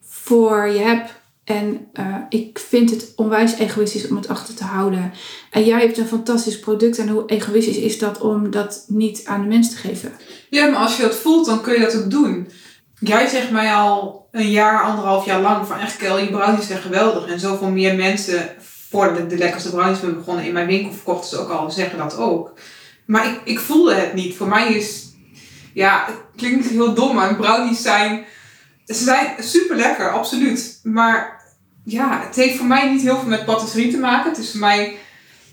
[0.02, 1.22] voor je heb.
[1.44, 5.12] En eh, ik vind het onwijs egoïstisch om het achter te houden.
[5.50, 6.98] En jij hebt een fantastisch product.
[6.98, 10.12] En hoe egoïstisch is dat om dat niet aan de mens te geven?
[10.50, 12.48] Ja, maar als je dat voelt, dan kun je dat ook doen.
[12.98, 16.80] Jij zegt mij al een jaar, anderhalf jaar lang van echt Kel, je brownies zijn
[16.80, 17.26] geweldig.
[17.26, 18.48] En zoveel meer mensen,
[18.88, 21.98] voor de, de lekkerste brownies ben begonnen in mijn winkel, verkochten ze ook al, zeggen
[21.98, 22.52] dat ook.
[23.06, 24.36] Maar ik, ik voelde het niet.
[24.36, 25.12] Voor mij is,
[25.74, 28.24] ja, het klinkt heel dom, maar brownies zijn,
[28.86, 30.80] ze zijn super lekker, absoluut.
[30.82, 31.42] Maar
[31.84, 34.30] ja, het heeft voor mij niet heel veel met patisserie te maken.
[34.30, 34.96] Het is voor mij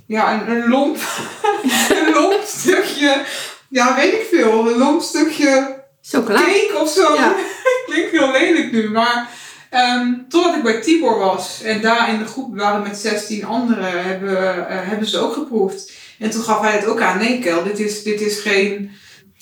[0.07, 0.97] ja, een, een lomp,
[2.05, 3.25] een lomp stukje,
[3.69, 6.39] ja, weet ik veel, een lomp stukje Chocola.
[6.39, 7.13] cake of zo.
[7.13, 7.35] Ja.
[7.85, 9.29] Klinkt heel lelijk nu, maar
[9.69, 14.03] ehm, totdat ik bij Tibor was en daar in de groep waren met 16 anderen,
[14.03, 15.91] hebben, eh, hebben ze ook geproefd.
[16.21, 18.89] En toen gaf hij het ook aan, nee Kel, dit is, dit is geen,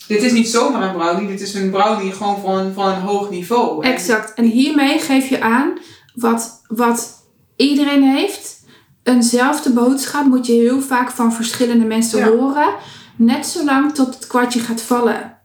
[0.07, 3.29] dit is niet zomaar een brownie, dit is een brownie gewoon van, van een hoog
[3.29, 3.83] niveau.
[3.85, 4.33] Exact.
[4.33, 5.77] En hiermee geef je aan
[6.15, 8.57] wat, wat iedereen heeft.
[9.03, 12.27] Eenzelfde boodschap moet je heel vaak van verschillende mensen Ja.
[12.29, 12.73] horen.
[13.15, 15.37] Net zolang tot het kwartje gaat vallen.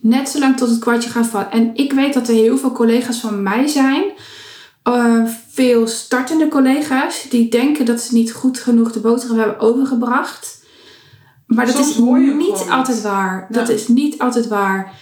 [0.00, 1.50] Net zolang tot het kwartje gaat vallen.
[1.50, 4.04] En ik weet dat er heel veel collega's van mij zijn.
[4.82, 7.26] eh, veel startende collega's.
[7.30, 10.59] Die denken dat ze niet goed genoeg de boterham hebben overgebracht.
[11.56, 11.96] Maar dat Soms is
[12.34, 13.46] niet altijd waar.
[13.50, 13.74] Dat Ja.
[13.74, 14.92] is niet altijd waar.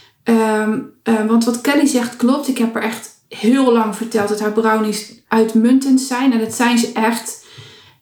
[1.26, 2.48] Want wat Kelly zegt klopt.
[2.48, 6.32] Ik heb er echt heel lang verteld dat haar brownies uitmuntend zijn.
[6.32, 7.44] En dat zijn ze echt.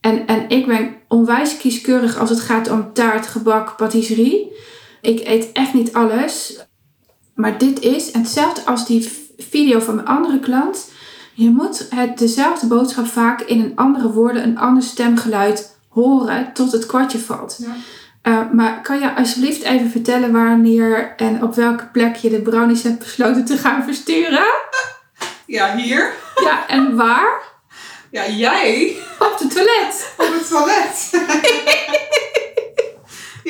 [0.01, 4.53] En, en ik ben onwijs kieskeurig als het gaat om taart, gebak, patisserie.
[5.01, 6.59] Ik eet echt niet alles.
[7.35, 10.91] Maar dit is en hetzelfde als die video van mijn andere klant.
[11.35, 16.73] Je moet het, dezelfde boodschap vaak in een andere woorden, een ander stemgeluid horen tot
[16.73, 17.57] het kwartje valt.
[17.61, 17.75] Ja.
[18.27, 22.83] Eh, maar kan je alsjeblieft even vertellen wanneer en op welke plek je de brownies
[22.83, 24.47] hebt besloten te gaan versturen?
[25.47, 26.13] Ja, hier.
[26.35, 27.43] Ja, en waar?
[28.11, 30.13] Ja, jij Op de toilet.
[30.17, 31.11] op het toilet.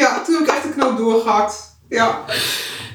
[0.02, 1.78] ja, toen heb ik echt de knoop doorgehakt.
[1.88, 2.24] Ja.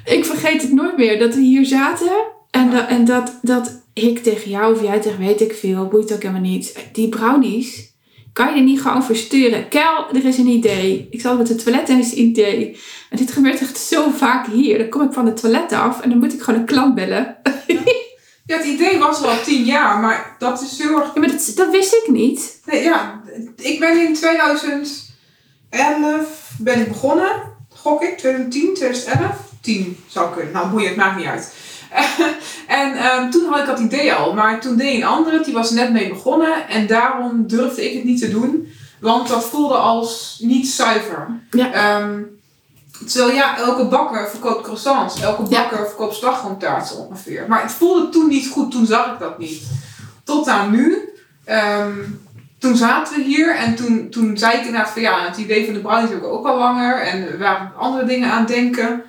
[0.05, 2.11] Ik vergeet het nooit meer dat we hier zaten
[2.51, 6.13] en, dat, en dat, dat ik tegen jou of jij tegen weet ik veel, boeit
[6.13, 6.77] ook helemaal niet.
[6.93, 7.90] Die brownies
[8.33, 9.67] kan je niet gewoon versturen.
[9.67, 11.07] Kel, er is een idee.
[11.11, 12.79] Ik zal met het toilet en is een idee.
[13.09, 14.77] En dit gebeurt echt zo vaak hier.
[14.77, 17.35] Dan kom ik van het toilet af en dan moet ik gewoon een klant bellen.
[18.45, 21.13] Ja, het idee was er al tien jaar, maar dat is heel erg...
[21.13, 22.59] Ja, maar dat, dat wist ik niet.
[22.65, 23.21] Nee, ja,
[23.55, 25.09] ik ben in 2011
[26.57, 27.29] ben ik begonnen,
[27.69, 29.35] gok ik, 2010, 2011?
[29.61, 30.53] 10 zou kunnen.
[30.53, 31.53] Nou, boeien, het maakt niet uit.
[32.67, 35.71] en ehm, toen had ik dat idee al, maar toen deed een andere, die was
[35.71, 38.67] net mee begonnen en daarom durfde ik het niet te doen,
[38.99, 41.27] want dat voelde als niet zuiver.
[41.51, 41.71] Ja.
[41.73, 42.21] Ehm,
[43.07, 45.61] terwijl ja, elke bakker verkoopt croissants, elke Ja.
[45.61, 47.45] bakker verkoopt slagroomtaart zo ongeveer.
[47.47, 49.61] Maar het voelde toen niet goed, toen zag ik dat niet.
[50.23, 51.09] Tot aan nu.
[51.45, 51.91] Ehm,
[52.59, 55.73] toen zaten we hier en toen, toen zei ik inderdaad van ja, het idee van
[55.73, 59.03] de brownies heb ik ook al langer en we waren andere dingen aan het denken.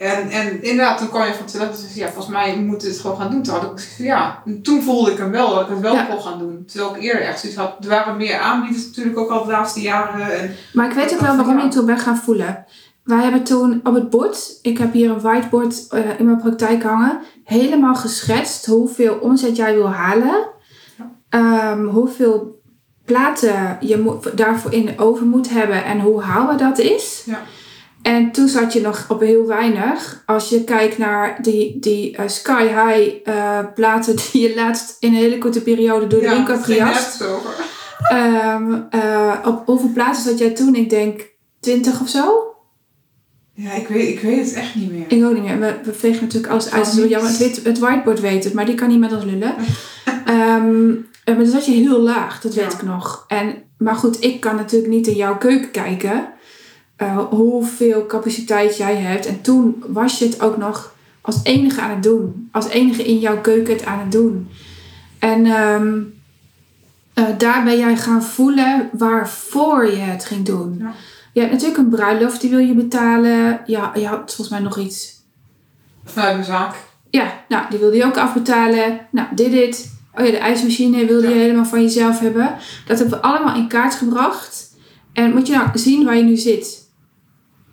[0.00, 3.02] En, en inderdaad, toen kwam je van het zei ja, volgens mij moeten we het
[3.02, 3.42] gewoon gaan doen.
[3.42, 6.04] Toen had ik ja, en toen voelde ik hem wel dat ik het wel Ja.
[6.04, 6.64] kon gaan doen.
[6.66, 9.80] Terwijl ik eerder echt zoiets had, er waren meer aanbieders natuurlijk ook al de laatste
[9.80, 10.40] jaren.
[10.40, 12.64] En, Maar ik weet ook wel waarom je het toen bent gaan voelen.
[13.04, 16.82] Wij hebben toen op het bord, ik heb hier een whiteboard eh, in mijn praktijk
[16.82, 20.48] hangen, helemaal geschetst hoeveel omzet jij wil halen.
[20.98, 21.10] Ja.
[21.28, 22.60] Ehm, hoeveel
[23.04, 27.22] platen je moet, daarvoor in de oven moet hebben en hoe haalbaar dat is.
[27.26, 27.42] Ja.
[28.02, 30.22] En toen zat je nog op heel weinig.
[30.26, 35.08] Als je kijkt naar die, die eh, sky high eh, platen die je laatst in
[35.08, 37.24] een hele korte periode door de ja, winkel gejast.
[38.00, 40.74] Ehm, eh, op hoeveel plaatsen zat jij toen?
[40.74, 41.28] Ik denk
[41.60, 42.50] 20 of zo.
[43.54, 45.04] Ja, ik weet, ik weet het echt niet meer.
[45.08, 45.58] Ik ook niet meer.
[45.58, 46.92] We, we vegen natuurlijk alles uit.
[46.92, 47.30] Het jammer.
[47.30, 49.54] Het, weet- het whiteboard weet het, maar die kan niet met ons lullen.
[50.24, 50.90] Ehm,
[51.24, 53.24] eh, maar dan zat je heel laag, dat weet ik nog.
[53.28, 56.28] En, maar goed, ik kan natuurlijk niet in jouw keuken kijken.
[57.00, 59.26] Eh, hoeveel capaciteit jij hebt.
[59.26, 62.48] En toen was je het ook nog als enige aan het doen.
[62.52, 64.48] Als enige in jouw keuken het aan het doen.
[65.18, 65.46] En
[67.14, 70.76] eh, daar ben jij gaan voelen waarvoor je het ging doen.
[70.78, 70.92] Ja.
[71.32, 73.60] Je hebt natuurlijk een bruiloft, die wil je betalen.
[73.66, 75.22] Ja, je had volgens mij nog iets.
[76.04, 76.74] Vanuit mijn zaak.
[77.10, 79.00] Ja, nou, die wilde je ook afbetalen.
[79.10, 79.98] Nou, dit dit.
[80.14, 82.54] Oh ja, de ijsmachine wilde je helemaal van jezelf hebben.
[82.86, 84.76] Dat hebben we allemaal in kaart gebracht.
[85.12, 86.89] En moet je nou zien waar je nu zit.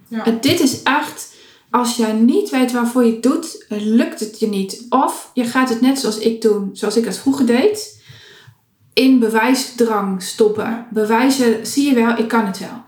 [0.09, 0.23] Ja.
[0.41, 1.35] Dit is echt,
[1.71, 4.85] als jij niet weet waarvoor je het doet, lukt het je niet.
[4.89, 8.03] Of je gaat het net zoals ik doen, zoals ik het vroeger deed,
[8.93, 10.87] in bewijsdrang stoppen.
[10.89, 12.85] Bewijzen, zie je wel, ik kan het wel.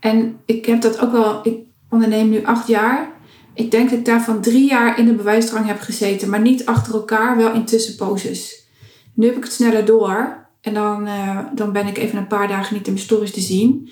[0.00, 1.58] En ik heb dat ook wel, ik
[1.90, 3.12] onderneem nu acht jaar.
[3.54, 6.94] Ik denk dat ik daarvan drie jaar in de bewijsdrang heb gezeten, maar niet achter
[6.94, 8.66] elkaar, wel in tussenposes.
[9.14, 12.48] Nu heb ik het sneller door en dan, eh, dan ben ik even een paar
[12.48, 13.90] dagen niet in mijn stories te zien.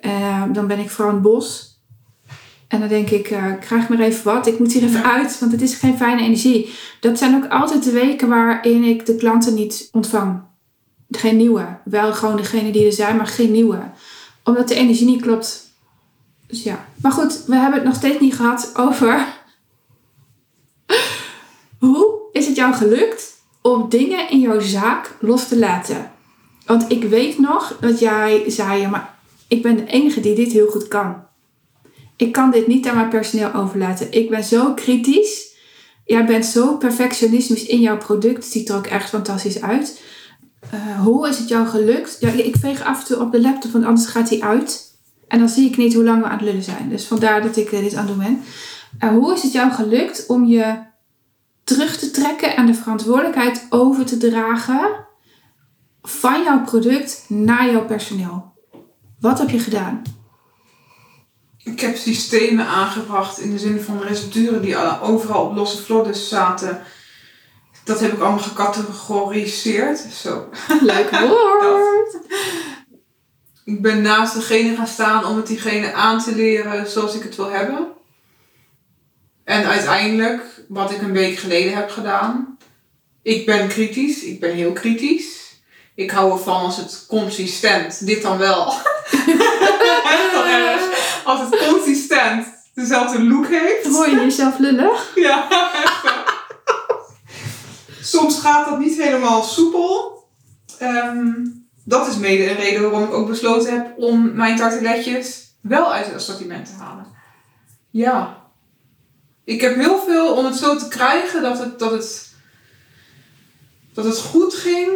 [0.00, 1.67] Eh, dan ben ik vooral in het bos.
[2.68, 4.46] En dan denk ik, eh, krijg maar even wat.
[4.46, 6.74] Ik moet hier even uit, want het is geen fijne energie.
[7.00, 10.42] Dat zijn ook altijd de weken waarin ik de klanten niet ontvang.
[11.10, 11.78] Geen nieuwe.
[11.84, 13.90] Wel gewoon degene die er zijn, maar geen nieuwe.
[14.44, 15.72] Omdat de energie niet klopt.
[16.46, 16.88] Dus ja.
[17.02, 19.26] Maar goed, we hebben het nog steeds niet gehad over...
[21.78, 26.10] Hoe is het jou gelukt om dingen in jouw zaak los te laten?
[26.66, 29.14] Want ik weet nog dat jij zei, ja, maar
[29.46, 31.27] ik ben de enige die dit heel goed kan.
[32.18, 34.12] Ik kan dit niet aan mijn personeel overlaten.
[34.12, 35.56] Ik ben zo kritisch.
[36.04, 38.36] Jij bent zo perfectionistisch in jouw product.
[38.36, 40.02] Het ziet er ook echt fantastisch uit.
[40.74, 42.16] Uh, hoe is het jou gelukt?
[42.20, 44.96] Ja, ik veeg af en toe op de laptop, want anders gaat hij uit.
[45.28, 46.88] En dan zie ik niet hoe lang we aan het lullen zijn.
[46.88, 48.42] Dus vandaar dat ik uh, dit aan het doen ben.
[49.00, 50.78] Uh, hoe is het jou gelukt om je
[51.64, 55.06] terug te trekken en de verantwoordelijkheid over te dragen
[56.02, 58.52] van jouw product naar jouw personeel?
[59.20, 60.02] Wat heb je gedaan?
[61.64, 66.82] Ik heb systemen aangebracht in de zin van recepturen die overal op losse vloddes zaten.
[67.84, 69.98] Dat heb ik allemaal gecategoriseerd.
[69.98, 70.48] Zo.
[70.80, 72.18] Leuk woord.
[73.64, 77.36] ik ben naast degene gaan staan om het diegene aan te leren zoals ik het
[77.36, 77.86] wil hebben.
[79.44, 82.58] En uiteindelijk, wat ik een week geleden heb gedaan.
[83.22, 84.22] Ik ben kritisch.
[84.22, 85.38] Ik ben heel kritisch.
[85.94, 88.66] Ik hou ervan als het consistent, dit dan wel.
[90.14, 90.97] Echt wel erg.
[91.28, 93.86] Als het consistent dezelfde look heeft.
[93.86, 94.90] Hoor je jezelf lullen?
[95.14, 95.48] Ja.
[98.00, 100.24] Soms gaat dat niet helemaal soepel.
[100.82, 105.92] Um, dat is mede een reden waarom ik ook besloten heb om mijn tarteletjes wel
[105.92, 107.06] uit het assortiment te halen.
[107.90, 108.42] Ja.
[109.44, 112.34] Ik heb heel veel om het zo te krijgen dat het, dat het,
[113.92, 114.90] dat het goed ging.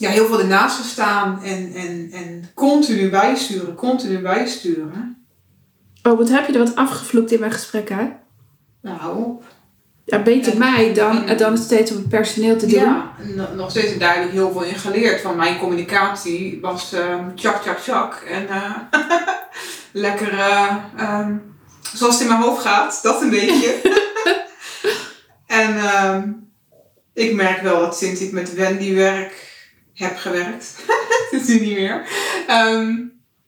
[0.00, 5.26] Ja, heel veel ernaast gestaan en, en, en continu bijsturen, continu bijsturen.
[6.02, 8.08] Oh, wat heb je er wat afgevloekt in mijn gesprek, hè?
[8.82, 9.40] Nou,
[10.04, 12.80] ja, beter mij dan, dan steeds om het personeel te doen.
[12.80, 13.12] Ja,
[13.54, 15.20] nog steeds duidelijk heel veel in geleerd.
[15.20, 18.14] Van mijn communicatie was um, tjak, tjak, tjak.
[18.14, 18.76] En uh,
[19.92, 21.54] lekker uh, um,
[21.92, 23.74] zoals het in mijn hoofd gaat, dat een beetje.
[25.46, 26.50] en um,
[27.12, 29.48] ik merk wel dat sinds ik met Wendy werk,
[30.00, 30.74] heb gewerkt,
[31.30, 32.02] dat is nu niet meer,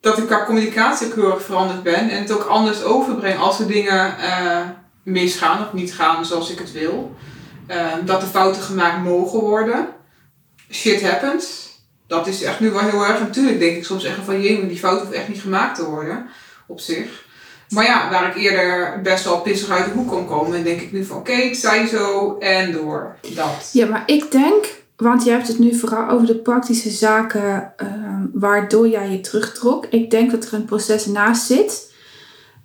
[0.00, 2.10] dat ik qua communicatie ook veranderd ben.
[2.10, 4.14] En het ook anders overbreng als er dingen...
[4.20, 4.60] Uh,
[5.02, 7.16] misgaan of niet gaan zoals ik het wil.
[7.68, 9.88] Uh, dat er fouten gemaakt mogen worden.
[10.70, 11.70] Shit happens.
[12.06, 13.20] Dat is echt nu wel heel erg.
[13.20, 16.26] Natuurlijk denk ik soms echt van jee, die fout hoeft echt niet gemaakt te worden.
[16.66, 17.24] Op zich.
[17.68, 20.92] Maar ja, waar ik eerder best wel pissig uit de hoek kon komen, denk ik
[20.92, 23.16] nu van oké, okay, het zo en door.
[23.20, 23.70] Dat.
[23.72, 24.64] Ja, maar ik denk,
[24.96, 27.88] want je hebt het nu vooral over de praktische zaken uh,
[28.32, 29.86] waardoor jij je terugtrok.
[29.86, 31.90] Ik denk dat er een proces naast zit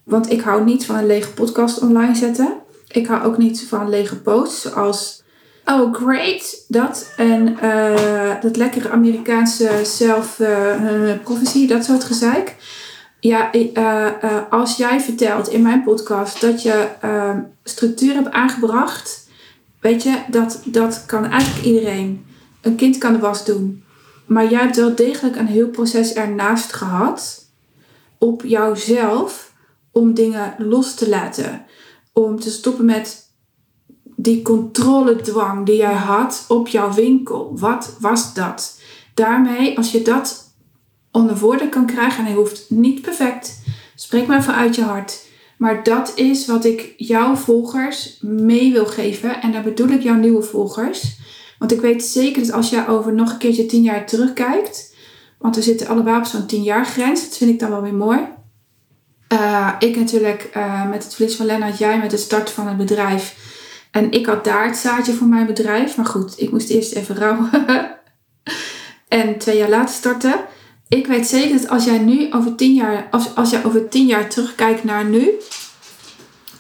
[0.07, 2.53] want ik hou niet van een lege podcast online zetten.
[2.87, 5.25] Ik hou ook niet van lege posts zoals
[5.65, 6.65] Oh, great.
[6.67, 7.13] Dat.
[7.17, 12.55] En uh, dat lekkere Amerikaanse self-prophecy, uh, dat soort gezeik.
[13.19, 14.11] Ja, uh,
[14.49, 19.26] als jij vertelt in mijn podcast dat je ehm, structuur hebt aangebracht,
[19.79, 22.25] weet je, dat, dat kan eigenlijk iedereen.
[22.61, 23.83] Een kind kan de was doen.
[24.25, 27.45] Maar jij hebt wel degelijk een heel proces ernaast gehad
[28.17, 29.53] op jouzelf
[29.91, 31.65] om dingen los te laten.
[32.13, 33.31] Om te stoppen met
[34.15, 37.51] die controledwang die jij had op jouw winkel.
[37.59, 38.79] Wat was dat?
[39.13, 40.53] Daarmee, als je dat
[41.11, 43.61] onder woorden kan krijgen, en hij hoeft niet perfect,
[43.95, 45.26] spreek maar vanuit je hart.
[45.57, 49.41] Maar dat is wat ik jouw volgers mee wil geven.
[49.41, 51.17] En daar bedoel ik jouw nieuwe volgers.
[51.59, 54.95] Want ik weet zeker dat als jij over nog een keertje tien jaar terugkijkt.
[55.37, 57.23] Want we zitten allebei op zo'n tien jaar grens.
[57.23, 58.19] Dat vind ik dan wel weer mooi.
[59.33, 62.77] Uh, ik natuurlijk uh, met het verlies van Lennart, jij met het starten van het
[62.77, 63.35] bedrijf.
[63.91, 65.97] En ik had daar het zaadje voor mijn bedrijf.
[65.97, 67.49] Maar goed, ik moest eerst even rouwen.
[69.07, 70.35] en twee jaar later starten.
[70.89, 74.06] Ik weet zeker dat als jij nu over tien jaar, als, als jij over tien
[74.06, 75.30] jaar terugkijkt naar nu,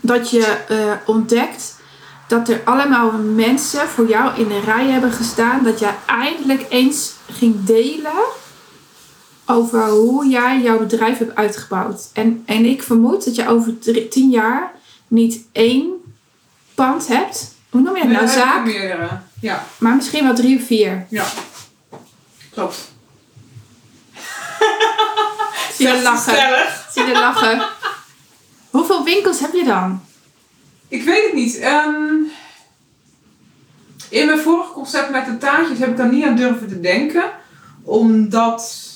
[0.01, 1.75] dat je uh, ontdekt
[2.27, 5.63] dat er allemaal mensen voor jou in de rij hebben gestaan.
[5.63, 8.23] Dat jij eindelijk eens ging delen
[9.45, 12.09] over hoe jij jouw bedrijf hebt uitgebouwd.
[12.13, 14.71] En, en ik vermoed dat je over drie- tien jaar
[15.07, 15.89] niet één
[16.75, 17.55] pand hebt.
[17.69, 18.27] Hoe noem je dat nou?
[18.27, 18.55] Zaak?
[18.67, 19.09] er meerdere.
[19.41, 21.05] Ja, Maar misschien wel drie of vier.
[21.09, 21.25] ja.
[22.51, 22.95] Klopt.
[25.77, 26.33] Zie je lachen.
[26.33, 26.87] Stellig.
[26.91, 27.61] Zie je lachen.
[28.69, 30.01] Hoeveel winkels heb je dan?
[30.87, 31.57] Ik weet het niet.
[31.59, 32.13] Ehm,
[34.09, 37.23] in mijn vorige concept met de taartjes heb ik daar niet aan durven te denken.
[37.83, 38.87] Omdat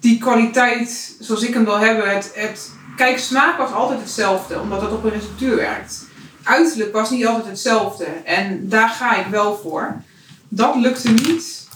[0.00, 4.60] die kwaliteit, zoals ik hem wil hebben, het, het kijk, smaak was altijd hetzelfde.
[4.60, 6.04] Omdat het op een receptuur werkt.
[6.42, 8.04] Uiterlijk was niet altijd hetzelfde.
[8.24, 10.02] En daar ga ik wel voor.
[10.48, 11.68] Dat lukte niet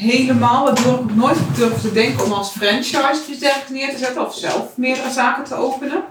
[0.00, 0.64] helemaal.
[0.64, 4.26] Waardoor ik nooit durven te denken om als franchise iets neer te zetten.
[4.26, 6.02] Of zelf meerdere zaken te openen.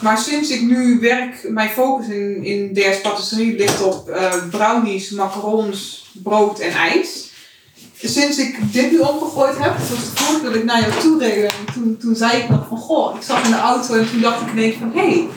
[0.00, 5.10] Maar sinds ik nu werk, mijn focus in, in DS Patisserie ligt op eh, brownies,
[5.10, 7.32] macarons, brood en ijs.
[8.02, 11.18] Sinds ik dit nu omgegooid heb, het was de vorige dat ik naar jou toe
[11.18, 14.10] reed en toen, toen zei ik nog van goh, ik zat in de auto en
[14.10, 15.28] toen dacht ik ineens van hé, hey,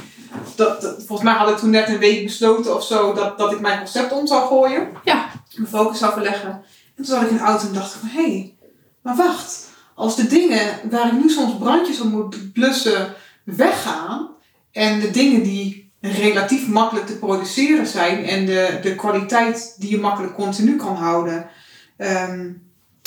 [0.56, 3.52] dat, dat- volgens mij had ik toen net een week besloten of zo dat, dat
[3.52, 4.88] ik mijn concept om zou gooien.
[5.04, 5.30] Ja.
[5.56, 6.64] Mijn focus zou verleggen.
[6.98, 8.56] En toen zat ik in de auto en dacht ik van hé, hey,
[9.02, 14.28] maar wacht, als de dingen waar ik nu soms brandjes op moet blussen weggaan
[14.72, 20.00] en de dingen die relatief makkelijk te produceren zijn en de, de kwaliteit die je
[20.00, 21.50] makkelijk continu kan houden,
[21.98, 22.50] ehm,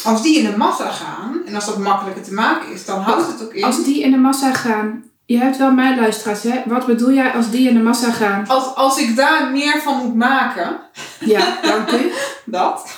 [0.05, 3.27] als die in de massa gaan en als dat makkelijker te maken is, dan houdt
[3.27, 3.65] het ook in.
[3.65, 5.05] Als die in de massa gaan.
[5.25, 6.63] Je hebt wel mijn luisteraars, hè?
[6.67, 8.47] Wat bedoel jij als die in de massa gaan?
[8.47, 10.81] Als, als ik daar meer van moet maken,
[11.21, 12.13] Ja, dank u.
[12.57, 12.97] dat,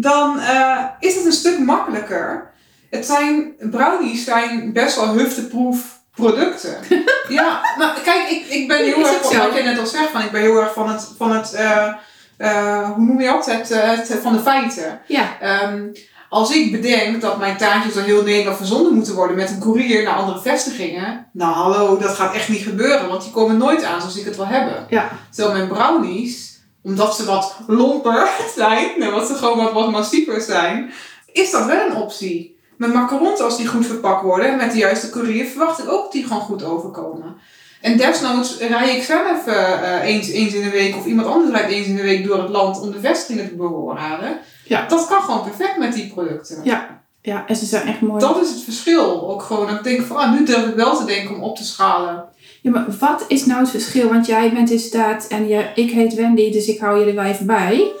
[0.00, 2.50] dan eh, is het een stuk makkelijker.
[2.90, 6.76] Het zijn, brownies zijn best wel hufteproof producten.
[7.28, 9.38] ja, nou kijk, ik, ik ben heel Is erg van zo?
[9.38, 11.92] wat jij net al zegt, van ik ben heel erg van het, van het eh,
[12.36, 13.46] eh, hoe noem je dat?
[13.46, 15.00] Het, het, van de feiten.
[15.06, 15.84] Ja, Ehm,
[16.28, 20.02] als ik bedenk dat mijn taartjes door heel Nederland verzonden moeten worden met een courier
[20.02, 21.26] naar andere vestigingen.
[21.32, 24.36] Nou hallo, dat gaat echt niet gebeuren, want die komen nooit aan zoals ik het
[24.36, 24.86] wil hebben.
[24.88, 25.08] ja.
[25.30, 26.47] Terwijl mijn brownies,
[26.82, 30.92] omdat ze wat lomper zijn, wat ze gewoon wat, wat massiever zijn,
[31.32, 32.56] is dat wel een optie.
[32.76, 36.12] Mijn macarons, als die goed verpakt worden, met de juiste courier, verwacht ik ook dat
[36.12, 37.36] die gewoon goed overkomen.
[37.80, 41.50] En desnoods rij ik zelf eh, eh, eens, eens in de week, of iemand anders
[41.50, 44.38] rijdt eens in de week door het land om de vestigingen te bevoorraden.
[44.64, 44.86] Ja.
[44.86, 46.60] Dat kan gewoon perfect met die producten.
[46.64, 46.96] Ja.
[47.22, 48.20] Ja, en ze zijn echt mooi.
[48.20, 49.30] Dat is het verschil.
[49.30, 51.56] Ook gewoon, dat ik denk van, ah, nu durf ik wel te denken om op
[51.56, 52.24] te schalen.
[52.62, 54.08] Ja, maar wat is nou het verschil?
[54.08, 57.24] Want jij bent in staat, en jij, ik heet Wendy, dus ik hou er wel
[57.24, 57.92] even bij.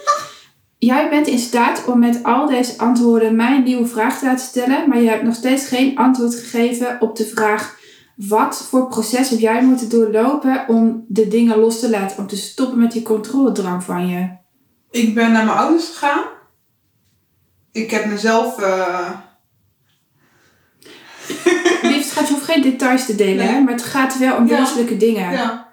[0.78, 4.46] Jij bent in staat om met al deze antwoorden mij een nieuwe vraag te laten
[4.46, 7.78] stellen, maar je hebt nog steeds geen antwoord gegeven op de vraag:
[8.16, 12.36] wat voor proces heb jij moeten doorlopen om de dingen los te laten, om te
[12.36, 14.28] stoppen met die controledrang van je?
[14.90, 16.24] Ik ben naar mijn ouders gegaan.
[17.72, 18.60] Ik heb mezelf.
[18.60, 19.10] eh,
[22.18, 23.54] gaat je hoeft geen details te delen, Nee.
[23.54, 24.58] hè, maar het gaat wel om Ja.
[24.58, 25.32] wezenlijke dingen.
[25.32, 25.66] ja.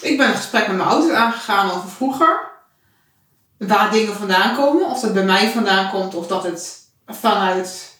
[0.00, 2.40] Ik ben een gesprek met mijn ouders aangegaan over vroeger.
[3.58, 4.86] Waar dingen vandaan komen.
[4.86, 6.14] Of dat bij mij vandaan komt.
[6.14, 7.98] Of dat het vanuit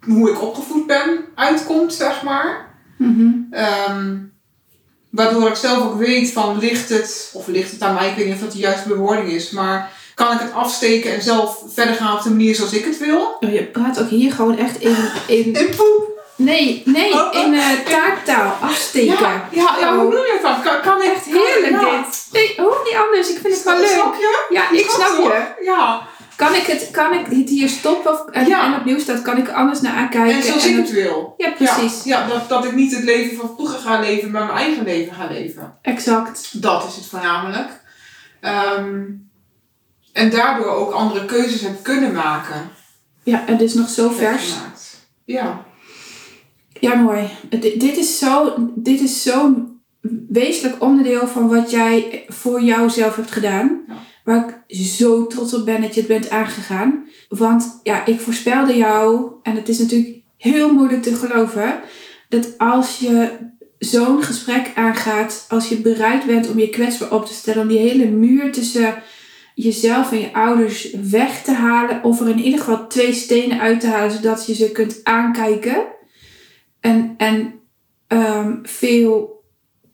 [0.00, 2.74] hoe ik opgevoed ben uitkomt, zeg maar.
[2.98, 3.28] Mhm.
[3.50, 4.16] Ehm,
[5.10, 8.24] waardoor ik zelf ook weet van ligt het, of ligt het aan mij, ik weet
[8.26, 11.94] niet of dat de juiste bewoording is, maar kan ik het afsteken en zelf verder
[11.94, 13.36] gaan op de manier zoals ik het wil?
[13.40, 14.96] Oh, je praat ook hier gewoon echt in.
[15.26, 16.15] in In poep!
[16.36, 17.34] Nee, nee, Oh, oh.
[17.44, 19.18] in taaktaal afsteken.
[19.18, 20.12] Ja, ja, ja, hoe Oh.
[20.12, 20.62] noem je het dan?
[20.62, 22.02] Kan, kan Echt heerlijk ja.
[22.02, 22.26] dit.
[22.32, 23.30] Nee, hoeft niet anders.
[23.30, 24.20] Ik vind het wel Snap leuk.
[24.20, 24.46] je?
[24.50, 25.64] Ja, ik snap je.
[25.64, 28.64] Ja, Kan ik het, kan ik het hier stoppen of, en, Ja.
[28.64, 29.22] en opnieuw staat?
[29.22, 30.36] Kan ik er anders naar aankijken?
[30.36, 31.34] en zoals en ik het- het wil.
[31.36, 32.04] Ja, precies.
[32.04, 34.84] Ja, ja dat, dat ik niet het leven van vroeger ga leven, maar mijn eigen
[34.84, 35.78] leven ga leven.
[35.82, 36.62] Exact.
[36.62, 37.68] Dat is het voornamelijk.
[38.40, 39.02] Ehm,
[40.12, 42.70] en daardoor ook andere keuzes heb kunnen maken.
[43.22, 44.52] Ja, het is nog zo vers.
[44.52, 45.06] Gemaakt.
[45.24, 45.64] Ja.
[46.80, 47.28] Ja, mooi.
[47.48, 49.80] Dit, dit is zo- dit is zo'n
[50.28, 53.80] wezenlijk onderdeel van wat jij voor jouzelf hebt gedaan.
[53.88, 53.94] Ja.
[54.24, 57.04] Waar ik zo trots op ben dat je het bent aangegaan.
[57.28, 61.80] Want ja, ik voorspelde jou, en het is natuurlijk heel moeilijk te geloven,
[62.28, 63.28] dat als je
[63.78, 67.78] zo'n gesprek aangaat, als je bereid bent om je kwetsbaar op te stellen, om die
[67.78, 68.94] hele muur tussen
[69.54, 73.80] jezelf en je ouders weg te halen, of er in ieder geval twee stenen uit
[73.80, 75.94] te halen, zodat je ze kunt aankijken.
[76.80, 77.54] En, en
[78.06, 79.44] ehm, veel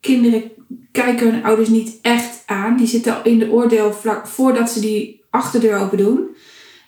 [0.01, 0.51] kinderen
[0.93, 2.77] kijken hun ouders niet echt aan.
[2.77, 6.37] Die zitten al in de oordeel vlak voordat ze die achterdeur open doen.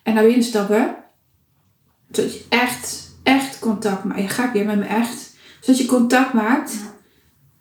[0.02, 0.96] En naar binnen stappen.
[2.10, 4.20] Zodat je echt, echt contact maakt.
[4.20, 5.36] Je gaat weer met me echt.
[5.60, 6.72] Zodat je contact maakt.
[6.72, 6.94] Ja.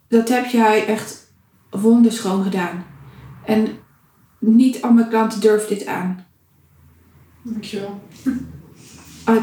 [0.08, 1.34] Dat heb jij echt
[1.70, 2.86] wonderschoon gedaan.
[3.46, 3.68] En
[4.40, 6.26] niet al mijn klanten durven dit aan.
[7.42, 8.02] Dankjewel.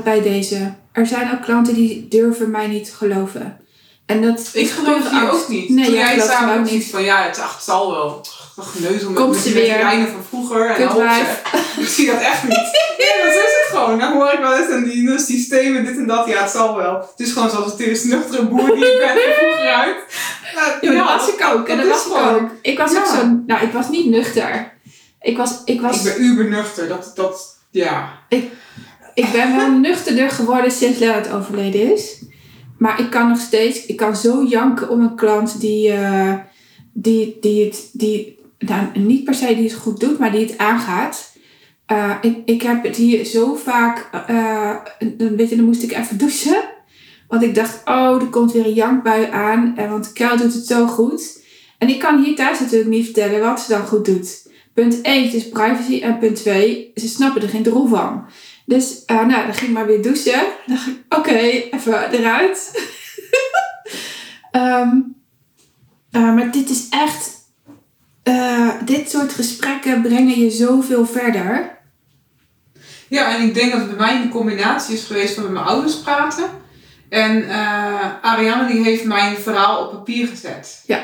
[0.05, 0.75] Bij deze.
[0.93, 3.59] Er zijn ook klanten die durven mij niet geloven.
[4.07, 5.69] En dat Ik geloof je ook niet.
[5.69, 6.85] Nee, Toen jij samen me ook niet.
[6.91, 8.25] van ja, het, ach, het zal wel.
[8.57, 9.67] Dat geneuzel met, Komt met weer.
[9.79, 10.67] lijnen van vroeger.
[10.71, 10.83] En
[11.83, 12.71] Ik zie dat echt niet.
[12.99, 13.99] Ja, dat is het gewoon.
[13.99, 16.27] Dan hoor ik wel eens aan die systemen, dit en dat.
[16.29, 16.95] Ja, het zal wel.
[17.17, 18.05] Het is gewoon zoals het is.
[18.05, 19.97] Nuchtere boer die ik ben van vroeger uit.
[20.55, 21.69] Maar, Ja, maar dat was ik ook.
[21.69, 22.51] En dat is was ik gewoon- ook.
[22.63, 23.15] Ik was ook Ja.
[23.21, 23.41] zo...
[23.47, 24.73] Nou, ik was niet nuchter.
[25.21, 25.63] Ik was...
[25.65, 26.89] Ik was Ik ben uber nuchter.
[26.89, 28.09] Dat, dat, ja.
[28.29, 28.51] Ik
[29.15, 32.23] ben wel nuchterder geworden sinds Lennart overleden is.
[32.79, 36.35] Maar ik kan nog steeds, ik kan zo janken om een klant die, eh,
[36.93, 40.59] die, die het, die, nou, niet per se die het goed doet, maar die het
[40.59, 41.33] aangaat.
[41.87, 44.77] Eh, ik, ik heb het hier zo vaak, eh,
[45.17, 46.63] dan, weet je, dan moest ik even douchen.
[47.29, 50.67] Want ik dacht, oh, er komt weer een jankbui aan, eh, want Kel doet het
[50.67, 51.45] zo goed.
[51.79, 54.49] En ik kan hier thuis natuurlijk niet vertellen wat ze dan goed doet.
[54.75, 56.01] Punt 1, het is privacy.
[56.01, 58.25] En punt 2, ze snappen er geen drol van.
[58.67, 60.43] Dus eh, nou, dan ging ik maar weer douchen.
[60.67, 61.37] Dan dacht ik, oké,
[61.71, 62.71] even eruit.
[64.51, 64.97] Ehm,
[66.11, 67.31] eh, maar dit is echt...
[68.23, 71.79] eh, dit soort gesprekken brengen je zoveel verder.
[73.09, 75.65] Ja, en ik denk dat het bij mij een combinatie is geweest van met mijn
[75.65, 76.45] ouders praten.
[77.09, 77.49] En
[78.23, 80.85] Ariane die heeft mijn verhaal op papier gezet.
[80.87, 81.03] Ja.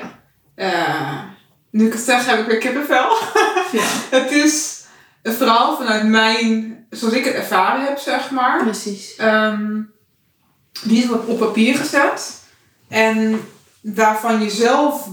[1.71, 3.17] Nu ik het zeg, heb ik weer kippenvel.
[3.73, 3.85] Ja,
[4.19, 4.85] het is
[5.23, 8.63] een verhaal vanuit mijn, zoals ik het ervaren heb, zeg maar.
[8.63, 9.17] precies.
[9.17, 9.83] Ehm,
[10.83, 12.43] die is op, op papier gezet.
[12.89, 13.41] En
[13.81, 15.09] waarvan je zelf,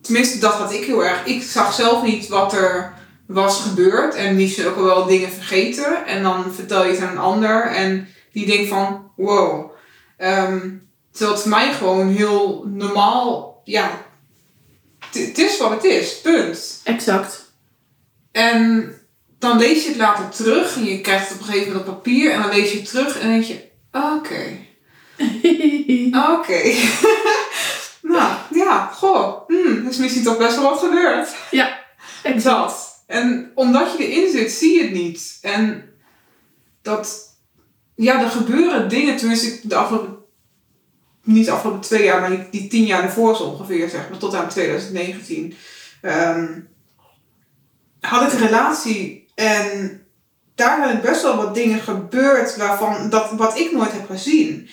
[0.00, 2.94] tenminste dat had ik heel erg, ik zag zelf niet wat er
[3.26, 4.14] was gebeurd.
[4.14, 6.06] En die ook al wel dingen vergeten.
[6.06, 9.70] En dan vertel je het aan een ander en die denkt van, wow.
[10.16, 10.68] Ehm,
[11.10, 13.90] terwijl het voor mij gewoon heel normaal, ja,
[15.12, 16.80] het is wat het is, punt.
[16.84, 17.52] Exact.
[18.32, 18.92] En
[19.38, 21.94] dan lees je het later terug en je krijgt het op een gegeven moment op
[21.94, 24.66] papier en dan lees je het terug en dan denk je, oké,
[26.36, 26.74] oké.
[28.12, 31.36] nou, ja, goh, hmm, er is misschien toch best wel wat gebeurd.
[32.22, 32.44] exact.
[32.44, 33.02] Dat.
[33.06, 35.38] En omdat je erin zit, zie je het niet.
[35.42, 35.90] En
[36.82, 37.36] dat,
[37.94, 40.16] ja, er gebeuren dingen, tenminste de afgelopen,
[41.22, 44.18] niet de afgelopen twee jaar, maar die, die tien jaar ervoor zo ongeveer, zeg maar,
[44.18, 45.54] tot aan 2019.
[46.02, 46.60] ehm,
[48.00, 50.00] had ik een relatie en
[50.54, 54.68] daar zijn best wel wat dingen gebeurd waarvan, dat, wat ik nooit heb gezien.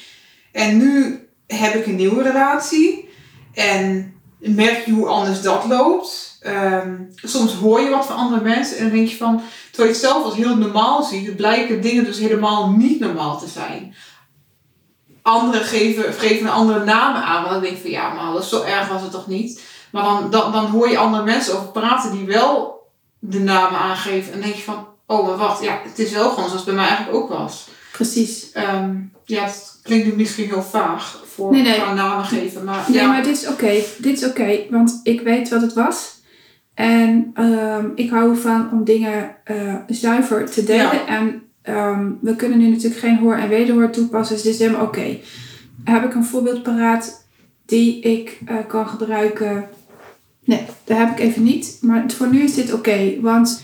[0.51, 3.09] En nu heb ik een nieuwe relatie
[3.53, 6.37] en merk je hoe anders dat loopt.
[6.41, 9.41] Ehm, soms hoor je wat van andere mensen en dan denk je van,
[9.71, 13.47] terwijl je het zelf als heel normaal ziet, blijken dingen dus helemaal niet normaal te
[13.47, 13.95] zijn.
[15.21, 18.63] Anderen geven, geven een andere namen aan, want dan denk je van ja, maar zo
[18.63, 19.63] erg was het toch niet.
[19.91, 22.74] Maar dan, dan, dan hoor je andere mensen over praten die wel
[23.19, 26.49] de namen aangeven en denk je van, oh maar wacht, ja, het is wel gewoon
[26.49, 27.67] zoals het bij mij eigenlijk ook was.
[27.91, 28.51] Precies.
[28.51, 28.95] Ehm,
[29.25, 33.07] ja, het klinkt nu misschien heel vaag voor Nee, namen geven, maar Nee, ja.
[33.07, 33.81] maar dit is oké.
[33.97, 36.13] Dit is oké, want ik weet wat het was.
[36.73, 40.93] En ehm, ik hou ervan om dingen eh, zuiver te delen.
[40.93, 41.07] Ja.
[41.07, 44.85] En ehm, we kunnen nu natuurlijk geen hoor en wederhoor toepassen, dus dit is helemaal
[44.85, 45.17] oké.
[45.83, 47.25] Heb ik een voorbeeld paraat
[47.65, 49.69] die ik eh, kan gebruiken?
[50.45, 51.77] Nee, dat heb ik even niet.
[51.81, 53.63] Maar voor nu is dit oké, want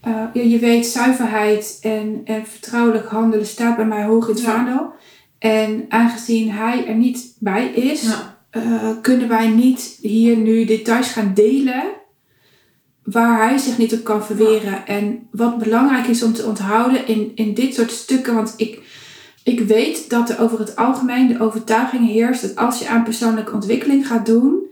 [0.00, 4.42] eh, je, je weet, zuiverheid en, en vertrouwelijk handelen staat bij mij hoog in het
[4.42, 4.50] Ja.
[4.50, 4.92] vaandel.
[5.38, 8.38] En aangezien hij er niet bij is, Ja.
[8.50, 11.82] eh, kunnen wij niet hier nu details gaan delen
[13.02, 14.86] waar hij zich niet op kan verweren.
[14.86, 18.80] En wat belangrijk is om te onthouden in, in dit soort stukken, want ik,
[19.42, 23.52] ik weet dat er over het algemeen de overtuiging heerst dat als je aan persoonlijke
[23.54, 24.64] ontwikkeling gaat doen,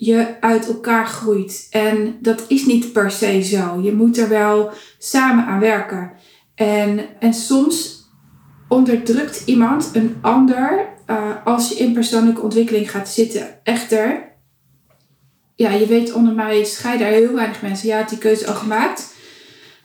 [0.00, 1.66] je uit elkaar groeit.
[1.70, 3.80] En dat is niet per se zo.
[3.82, 6.12] Je moet er wel samen aan werken.
[6.54, 8.06] En, en soms
[8.68, 13.64] onderdrukt iemand een ander eh, als je in persoonlijke ontwikkeling gaat zitten.
[13.64, 14.32] Echter,
[15.54, 17.88] ja, je weet onder mij scheiden er heel weinig mensen.
[17.88, 19.14] Ja, die keuze al gemaakt.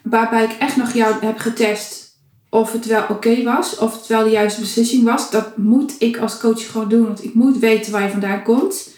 [0.03, 2.03] Waarbij ik echt nog jou heb getest
[2.49, 5.32] of het wel oké was, of het wel de juiste beslissing was.
[5.32, 8.92] Dat moet ik als coach gewoon doen, want ik moet weten waar je vandaan komt.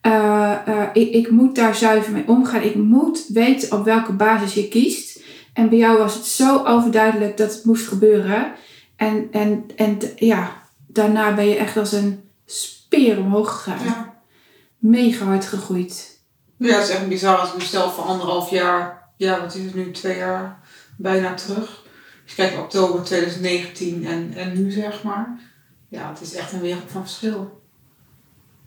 [0.00, 2.62] Eh, eh, ik, ik moet daar zuiver mee omgaan.
[2.62, 5.20] Ik moet weten op welke basis je kiest.
[5.52, 8.52] En bij jou was het zo overduidelijk dat het moest gebeuren.
[8.96, 13.84] En, en, en ja, daarna ben je echt als een speer omhoog gegaan.
[13.84, 14.18] Ja.
[14.78, 16.20] Mega hard gegroeid.
[16.56, 19.74] Ja, het is echt bizar als ik mezelf voor anderhalf jaar, ja, wat is het
[19.74, 20.60] nu, twee jaar
[20.96, 21.84] bijna terug.
[22.22, 25.40] Als je kijkt oktober 2019 en, en nu zeg maar.
[25.88, 27.62] Ja, het is echt een wereld van verschil.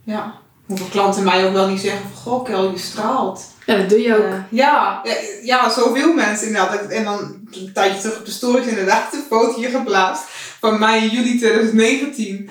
[0.04, 0.42] Ja,
[0.78, 3.52] hoeveel klanten mij ook wel niet zeggen van, goh Kel, je straalt.
[3.66, 4.24] Ja, dat doe je ook.
[4.24, 5.14] Eh, ja, ja,
[5.44, 6.86] ja, zoveel mensen inderdaad.
[6.88, 7.20] En dan
[7.52, 10.24] een tijdje terug op de stories inderdaad een foto hier geplaatst
[10.60, 12.50] van mei in juli 2019.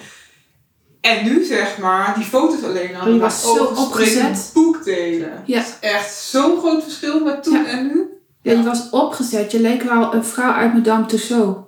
[1.01, 3.07] En nu zeg maar, die foto's alleen al.
[3.07, 4.51] Oh, je was zo opgezet.
[4.55, 5.43] boekdelen.
[5.47, 5.61] Ja.
[5.61, 7.67] Is echt zo'n groot verschil met toen Ja.
[7.67, 8.07] en nu.
[8.43, 9.53] Ja, je was opgezet.
[9.53, 11.59] Je leek wel een vrouw uit Madame Tussauds.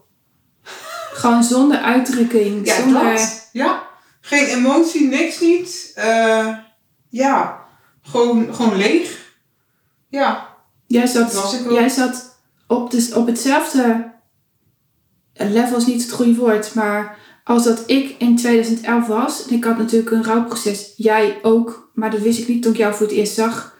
[1.12, 2.66] Gewoon zonder uitdrukking.
[2.66, 3.02] Ja, zonder...
[3.14, 3.48] dat.
[3.52, 3.82] Ja.
[4.26, 5.92] Geen emotie, niks niet.
[5.94, 6.56] Eh,
[7.08, 7.64] ja,
[8.02, 9.32] gewoon, gewoon leeg.
[10.08, 10.48] Ja,
[10.86, 14.12] Jij zat, jij zat op, de, op hetzelfde
[15.34, 19.64] level is niet het goede woord, maar als dat ik in 2011 was, en ik
[19.64, 23.06] had natuurlijk een rouwproces, jij ook, maar dat wist ik niet toen ik jou voor
[23.06, 23.76] het eerst zag.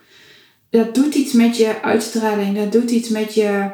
[0.70, 3.70] Dat doet iets met je uitstraling, dat doet iets met je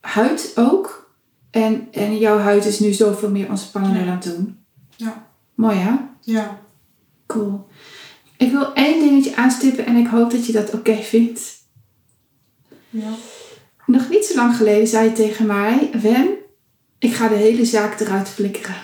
[0.00, 1.14] huid ook.
[1.50, 4.06] En, en jouw huid is nu zoveel meer ontspannender Ja.
[4.06, 4.64] dan toen.
[4.96, 5.25] Ja.
[5.56, 5.94] Mooi hè?
[6.20, 6.60] Ja.
[7.26, 7.66] Cool.
[8.36, 11.40] Ik wil één dingetje aanstippen en ik hoop dat je dat oké vindt.
[12.90, 13.10] ja.
[13.86, 16.28] Nog niet zo lang geleden zei je tegen mij, Wen,
[16.98, 18.76] ik ga de hele zaak eruit flikkeren.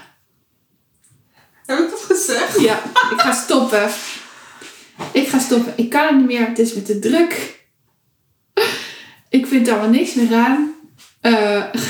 [1.67, 2.61] Heb ik dat gezegd?
[2.61, 3.89] Ja, ik ga stoppen.
[5.13, 5.73] Ik ga stoppen.
[5.77, 6.47] Ik kan het niet meer.
[6.47, 7.61] Het is me te druk.
[9.29, 10.75] Ik vind er allemaal niks meer aan.
[11.21, 11.65] Eh,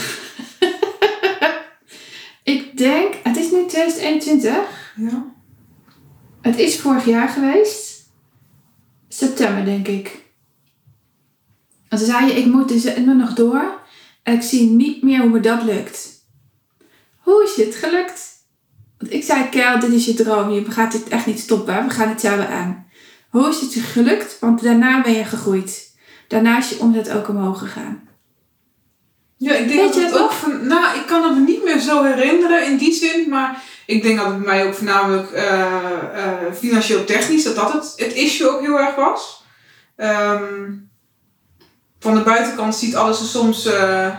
[2.54, 4.54] ik denk, het is nu 2021.
[5.10, 5.24] Ja.
[6.40, 8.10] Het is vorig jaar geweest.
[9.08, 10.24] September, denk ik.
[11.88, 13.80] En toen zei je, ik moet dus er nog door.
[14.22, 16.10] En ik zie niet meer hoe me dat lukt.
[17.18, 18.30] Hoe is het gelukt?
[18.98, 20.50] Want ik zei, Kel, dit is je droom.
[20.50, 21.84] Je gaat dit echt niet stoppen.
[21.84, 22.86] We gaan het samen aan.
[23.28, 24.38] Hoe is het je gelukt?
[24.38, 25.96] Want daarna ben je gegroeid.
[26.28, 28.08] Daarna is je omzet ook omhoog gegaan.
[29.36, 30.66] Ja, ik denk Weet dat je het het ook van.
[30.66, 34.16] Nou, ik kan het me niet meer zo herinneren in die zin, maar ik denk
[34.16, 35.62] dat het bij mij ook voornamelijk eh,
[36.24, 39.44] eh, financieel technisch, dat dat het, het issue ook heel erg was.
[39.96, 40.72] Ehm,
[42.00, 44.16] van de buitenkant ziet alles er soms eh,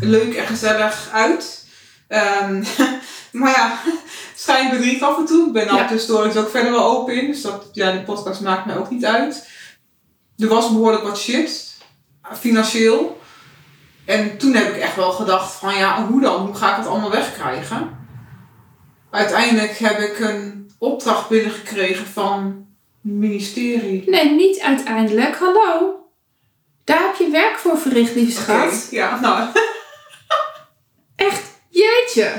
[0.00, 1.66] leuk en gezellig uit.
[2.08, 2.64] Ehm,
[3.38, 3.78] maar ja,
[4.36, 5.46] schijn bedriegt af en toe.
[5.46, 5.82] Ik ben Ja.
[5.82, 8.76] op de stories ook verder wel open in, dus dat, ja, die podcast maakt mij
[8.76, 9.48] ook niet uit.
[10.38, 11.76] Er was behoorlijk wat shit,
[12.38, 13.20] financieel.
[14.04, 16.46] En toen heb ik echt wel gedacht van ja, hoe dan?
[16.46, 17.97] Hoe ga ik het allemaal wegkrijgen?
[19.10, 22.66] Uiteindelijk heb ik een opdracht binnengekregen van
[23.02, 24.02] het ministerie.
[24.06, 25.36] Nee, niet uiteindelijk.
[25.36, 25.96] Hallo.
[26.84, 28.88] Daar heb je werk voor verricht, lieve schat.
[28.90, 29.48] Ja, nou,
[31.16, 32.32] Echt, jeetje.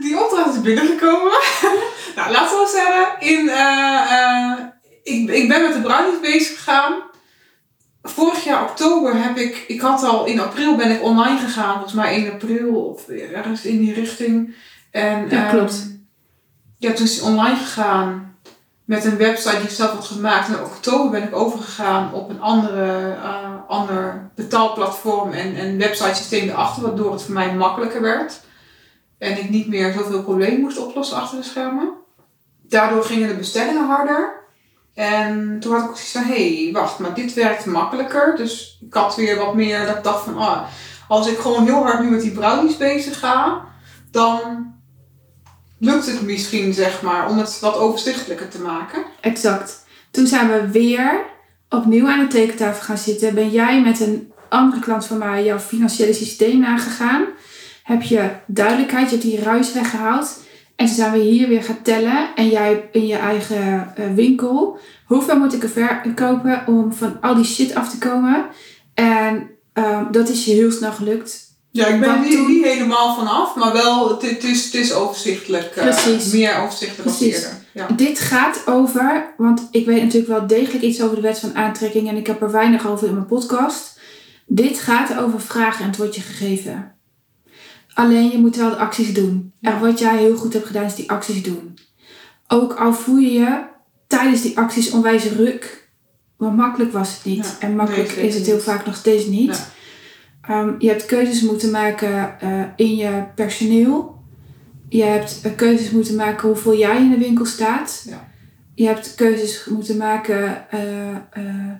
[0.00, 1.32] die opdracht is binnengekomen.
[2.16, 4.58] nou, laten we wel zeggen, in, eh, eh,
[5.02, 7.02] ik, ik ben met de brownies bezig gegaan.
[8.10, 11.92] Vorig jaar oktober heb ik, ik had al in april ben ik online gegaan, volgens
[11.92, 14.54] mij 1 april of ergens in die richting.
[14.90, 15.86] En, Ja, ehm, klopt.
[16.78, 18.36] ja, toen is online gegaan
[18.84, 20.48] met een website die ik zelf had gemaakt.
[20.48, 26.48] En in oktober ben ik overgegaan op een andere, eh, ander betaalplatform en, en websitesysteem
[26.48, 28.40] erachter, waardoor het voor mij makkelijker werd.
[29.18, 31.92] En ik niet meer zoveel problemen moest oplossen achter de schermen.
[32.62, 34.44] Daardoor gingen de bestellingen harder.
[34.96, 38.36] En toen had ik ook zoiets van, hé, hey, wacht, maar dit werkt makkelijker.
[38.36, 40.62] Dus ik had weer wat meer dat ik dacht van, ah,
[41.08, 43.64] als ik gewoon heel hard nu met die brownies bezig ga,
[44.10, 44.40] dan
[45.78, 49.04] lukt het misschien, zeg maar, om het wat overzichtelijker te maken.
[49.20, 49.84] Exact.
[50.10, 51.24] Toen zijn we weer
[51.68, 53.34] opnieuw aan de tekentafel gaan zitten.
[53.34, 57.24] Ben jij met een andere klant van mij jouw financiële systeem nagegaan?
[57.82, 60.44] Heb je duidelijkheid, je hebt die ruis weggehaald.
[60.76, 62.28] En toen zijn we hier weer gaan tellen.
[62.34, 64.78] En jij in je eigen eh, winkel.
[65.06, 68.46] Hoeveel moet ik er verkopen om van al die shit af te komen?
[68.94, 71.44] En ehm, dat is je heel snel gelukt.
[71.70, 74.92] Ja, ik ben er niet, niet helemaal vanaf, maar wel, het, het, is, het is
[74.92, 75.76] overzichtelijk.
[75.76, 76.32] eh, Precies.
[76.32, 77.34] meer overzichtelijk Precies.
[77.34, 77.50] eerder.
[77.74, 77.86] Ja.
[77.96, 82.08] Dit gaat over, want ik weet natuurlijk wel degelijk iets over de wet van aantrekking
[82.08, 83.98] en ik heb er weinig over in mijn podcast.
[84.46, 86.95] Dit gaat over vragen en het wordt je gegeven.
[87.96, 89.52] Alleen je moet wel de acties doen.
[89.60, 91.78] En wat jij heel goed hebt gedaan is die acties doen.
[92.46, 93.64] Ook al voel je je
[94.06, 95.90] tijdens die acties onwijs ruk.
[96.36, 97.56] Want makkelijk was het niet.
[97.60, 98.64] Ja, en makkelijk is het heel niet.
[98.64, 99.72] vaak nog steeds niet.
[100.46, 100.60] Ja.
[100.60, 104.20] Ehm, je hebt keuzes moeten maken eh, in je personeel.
[104.88, 108.04] Je hebt eh, keuzes moeten maken hoeveel jij in de winkel staat.
[108.08, 108.28] Ja.
[108.74, 111.72] Je hebt keuzes moeten maken, eh,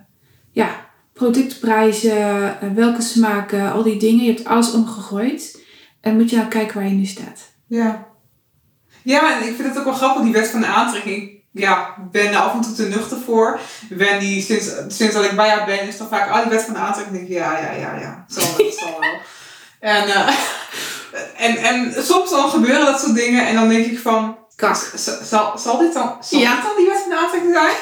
[0.51, 4.25] ja, productprijzen, welke smaken, al die dingen.
[4.25, 5.65] Je hebt alles omgegooid.
[6.01, 7.39] En moet je nou kijken waar je nu staat.
[7.67, 8.05] Ja.
[9.03, 11.35] Ja, en ik vind het ook wel grappig, die wet van de aantrekking.
[11.51, 13.59] Ja, ben er af en toe te nuchter voor.
[13.89, 16.63] Ben die, sinds, sinds dat ik bij haar ben, is dan vaak, ah, die wet
[16.63, 17.17] van de aantrekking.
[17.17, 18.25] denk ik, ja, ja, ja, ja.
[18.27, 19.19] Zal wel, het zal wel.
[19.79, 20.27] En, eh,
[21.37, 24.75] en, en soms dan gebeuren dat soort dingen en dan denk ik van, Kak.
[25.23, 26.55] Zal, zal dit dan, zal Ja.
[26.55, 27.75] dit dan die wet van de aantrekking zijn?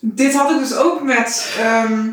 [0.24, 1.54] dit had ik dus ook met...
[1.58, 2.12] ehm,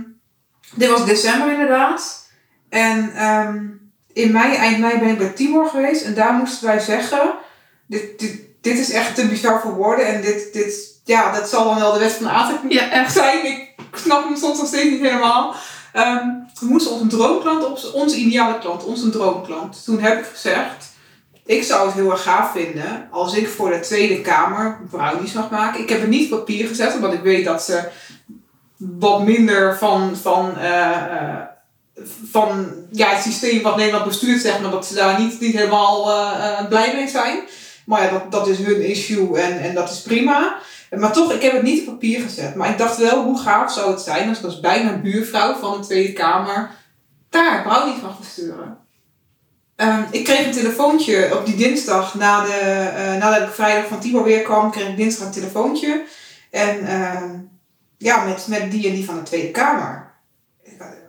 [0.75, 2.29] dit was december inderdaad.
[2.69, 3.65] En ehm,
[4.17, 6.03] in mei, eind mei ben ik bij Timor geweest.
[6.03, 7.33] En daar moesten wij zeggen...
[7.87, 10.05] Dit, dit, dit is echt te bizar voor woorden.
[10.05, 13.13] En dit, dit, ja, dat zal dan wel de wet van de aantrekking Ja, echt.
[13.13, 13.45] zijn.
[13.45, 15.55] Ik snap hem soms nog steeds niet helemaal.
[15.93, 16.25] Ehm,
[16.59, 19.83] we moesten onze droomklant, op, onze ideale klant, onze droomklant.
[19.83, 20.93] Toen heb ik gezegd,
[21.45, 25.49] ik zou het heel erg gaaf vinden als ik voor de Tweede Kamer brownies mag
[25.49, 25.81] maken.
[25.81, 27.83] Ik heb het niet op papier gezet, omdat ik weet dat ze
[28.77, 31.41] wat minder van, van, eh,
[32.31, 36.11] van ja, het systeem wat Nederland bestuurt, zeg maar, dat ze daar niet, niet helemaal
[36.11, 37.39] eh, eh, blij mee zijn.
[37.85, 40.57] Maar ja, dat, dat is hun issue en, en dat is prima.
[40.95, 42.55] Maar toch, ik heb het niet op papier gezet.
[42.55, 45.81] Maar ik dacht wel, hoe gaaf zou het zijn als ik als bijna buurvrouw van
[45.81, 46.69] de Tweede Kamer
[47.29, 48.77] daar brownies mag versturen.
[49.75, 53.99] Ehm, ik kreeg een telefoontje op die dinsdag, na de, eh, nadat ik vrijdag van
[53.99, 56.03] Tibor weer kwam, kreeg ik dinsdag een telefoontje.
[56.51, 57.29] En ehm,
[57.97, 60.06] ja, met, met die en die van de Tweede Kamer.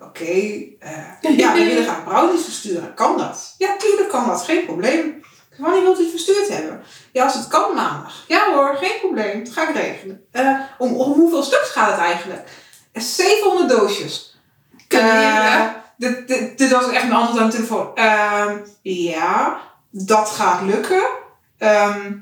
[0.09, 2.95] Oké, eh, ja, we willen graag brownies versturen.
[2.95, 3.55] Kan dat?
[3.59, 5.23] Ja, tuurlijk kan dat, geen probleem.
[5.59, 6.83] Wanneer wilt u het verstuurd hebben?
[7.13, 8.25] Ja, als het kan maandag.
[8.29, 9.45] Ja hoor, geen probleem.
[9.45, 10.27] Dat ga ik regelen.
[10.33, 12.49] Eh, om, om hoeveel stuks gaat het eigenlijk?
[12.93, 14.39] Eh, 700 doosjes.
[14.89, 17.95] Eh, dit, dit, dit was echt een antwoord aan de telefoon.
[17.95, 21.03] Ehm, ja, dat gaat lukken.
[21.59, 22.13] Ehm,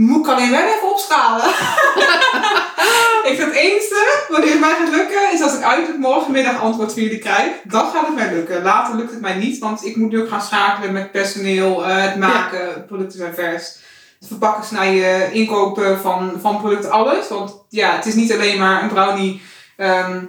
[0.00, 1.46] moet ik alleen wel even opschalen.
[3.30, 7.02] ik het enige wat het mij gaat lukken is als ik uiterlijk morgenmiddag antwoord van
[7.02, 7.50] jullie krijg.
[7.64, 8.62] Dan gaat het mij lukken.
[8.62, 12.02] Later lukt het mij niet, want ik moet nu ook gaan schakelen met personeel, eh,
[12.02, 13.78] het maken, producten zijn vers.
[14.18, 17.28] Het verpakken, snijden, inkopen van, van producten, alles.
[17.28, 19.42] Want ja, het is niet alleen maar een brownie.
[19.76, 20.24] ehm,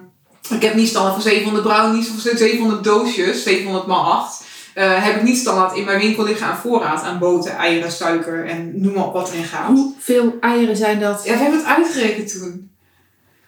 [0.49, 4.43] ik heb niet standaard voor 700 brownies of 700 doosjes, 700 x 8.
[4.73, 8.45] Eh, heb ik niet standaard in mijn winkel liggen aan voorraad aan boter, eieren, suiker
[8.45, 9.67] en noem maar op wat erin gaat.
[9.67, 11.21] Hoeveel eieren zijn dat?
[11.23, 12.71] Ja, we hebben het uitgerekend toen.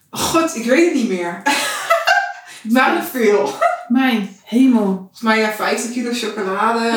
[0.10, 1.42] Oh, God, ik weet het niet meer.
[2.64, 3.54] Waren er veel.
[3.88, 4.96] Mijn hemel.
[4.96, 6.92] Volgens mij ja, 50 kilo chocolade.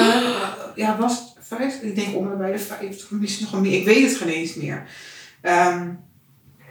[0.75, 1.83] Ja, was het 50?
[1.83, 3.79] Ik denk om en bij de 50, misschien nog meer.
[3.79, 4.87] Ik weet het geen eens meer.
[5.41, 5.89] Ehm,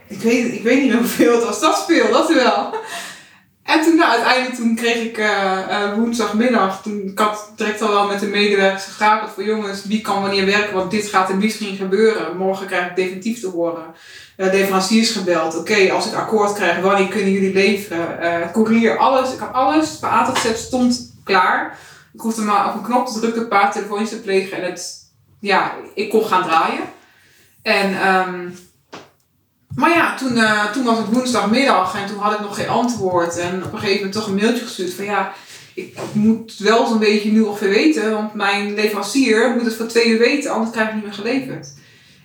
[0.07, 1.59] ik, weet, ik weet niet meer hoeveel het was.
[1.59, 2.73] Dat is veel, dat wel.
[3.65, 7.89] En toen, nou, uiteindelijk toen kreeg ik eh, eh, woensdagmiddag, toen ik had direct al
[7.89, 11.37] wel met de medewerkers geschakeld voor jongens, wie kan wanneer werken, want dit gaat er
[11.37, 12.37] misschien gebeuren.
[12.37, 13.85] Morgen krijg ik definitief te horen.
[14.35, 15.57] Eh leveranciers gebeld.
[15.57, 18.19] Oké, als ik akkoord krijg, wanneer kunnen jullie leveren?
[18.19, 19.33] Eh courier, alles.
[19.33, 19.97] Ik had alles.
[19.99, 21.77] Van A tot stond klaar.
[22.13, 25.09] Ik hoefde maar op een knop te drukken, een paar telefoontjes te plegen en het,
[25.39, 26.83] ja, ik kon gaan draaien.
[27.61, 28.49] En, ehm,
[29.75, 33.37] maar ja, toen, eh, toen was het woensdagmiddag en toen had ik nog geen antwoord.
[33.37, 35.33] En op een gegeven moment toch een mailtje gestuurd van ja,
[35.73, 40.07] ik moet wel zo'n beetje nu ongeveer weten, want mijn leverancier moet het voor twee
[40.07, 41.67] uur weten, anders krijg ik het niet meer geleverd.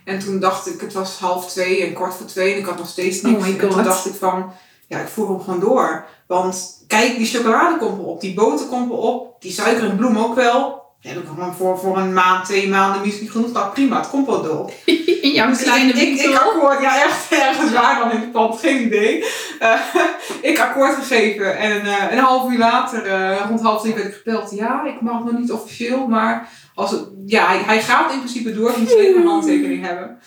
[0.03, 2.77] En toen dacht ik, het was half twee en kwart voor twee en ik had
[2.77, 3.35] nog steeds niks.
[3.35, 4.51] Oh my en toen dacht ik van,
[4.87, 6.05] ja, ik voer hem gewoon door.
[6.27, 10.35] Want kijk, die chocolade komt erop, die boter komt erop, die suiker en bloem ook
[10.35, 10.80] wel.
[11.03, 13.51] Ja, dat gewoon voor, voor een maand, twee maanden misschien genoeg.
[13.51, 14.71] Nou prima, het komt wel door.
[15.21, 18.31] In jouw Dus kleine ik, ik, ik akkoord, ja echt ergens waar dan in het
[18.31, 19.25] pand, geen idee.
[19.59, 19.79] Eh,
[20.51, 24.13] ik akkoord gegeven en eh, een half uur later, eh, rond half drie werd ik
[24.13, 24.51] gebeld.
[24.51, 28.53] Ja, ik mag nog niet officieel, maar als het, ja, hij, hij gaat in principe
[28.53, 30.19] door, ik moet alleen een handtekening hebben.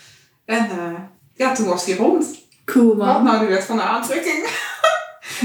[0.45, 0.69] En
[1.35, 2.43] ja, toen was hij rond.
[2.65, 3.25] Cool Wat man.
[3.25, 4.47] nou de wet van de aantrekking?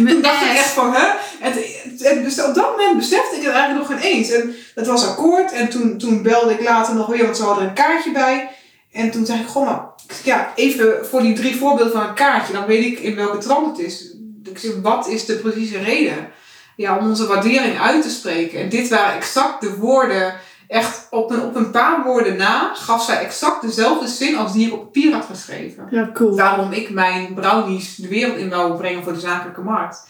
[0.08, 1.08] Toen dacht ik echt van, hè?
[1.39, 1.56] Het,
[2.00, 4.32] het- dus op dat moment besefte ik het eigenlijk nog geen eens.
[4.32, 5.52] En dat was akkoord.
[5.52, 8.50] En toen, toen belde ik later nog weer, want ze hadden een kaartje bij.
[8.91, 9.82] En toen zei ik, goh, maar
[10.24, 12.54] ja, even voor die drie voorbeelden van een kaartje.
[12.54, 14.14] Dan weet ik in welke trant het is.
[14.50, 16.30] Ik zeg, wat is de precieze reden?
[16.76, 18.60] Ja, om onze waardering uit te spreken.
[18.60, 20.34] En dit waren exact de woorden,
[20.70, 24.68] echt op een, op een paar woorden na, gaf zij exact dezelfde zin als die
[24.68, 26.36] ik op papier had geschreven Ja, cool.
[26.36, 30.08] waarom ik mijn brownies de wereld in wou brengen voor de zakelijke markt.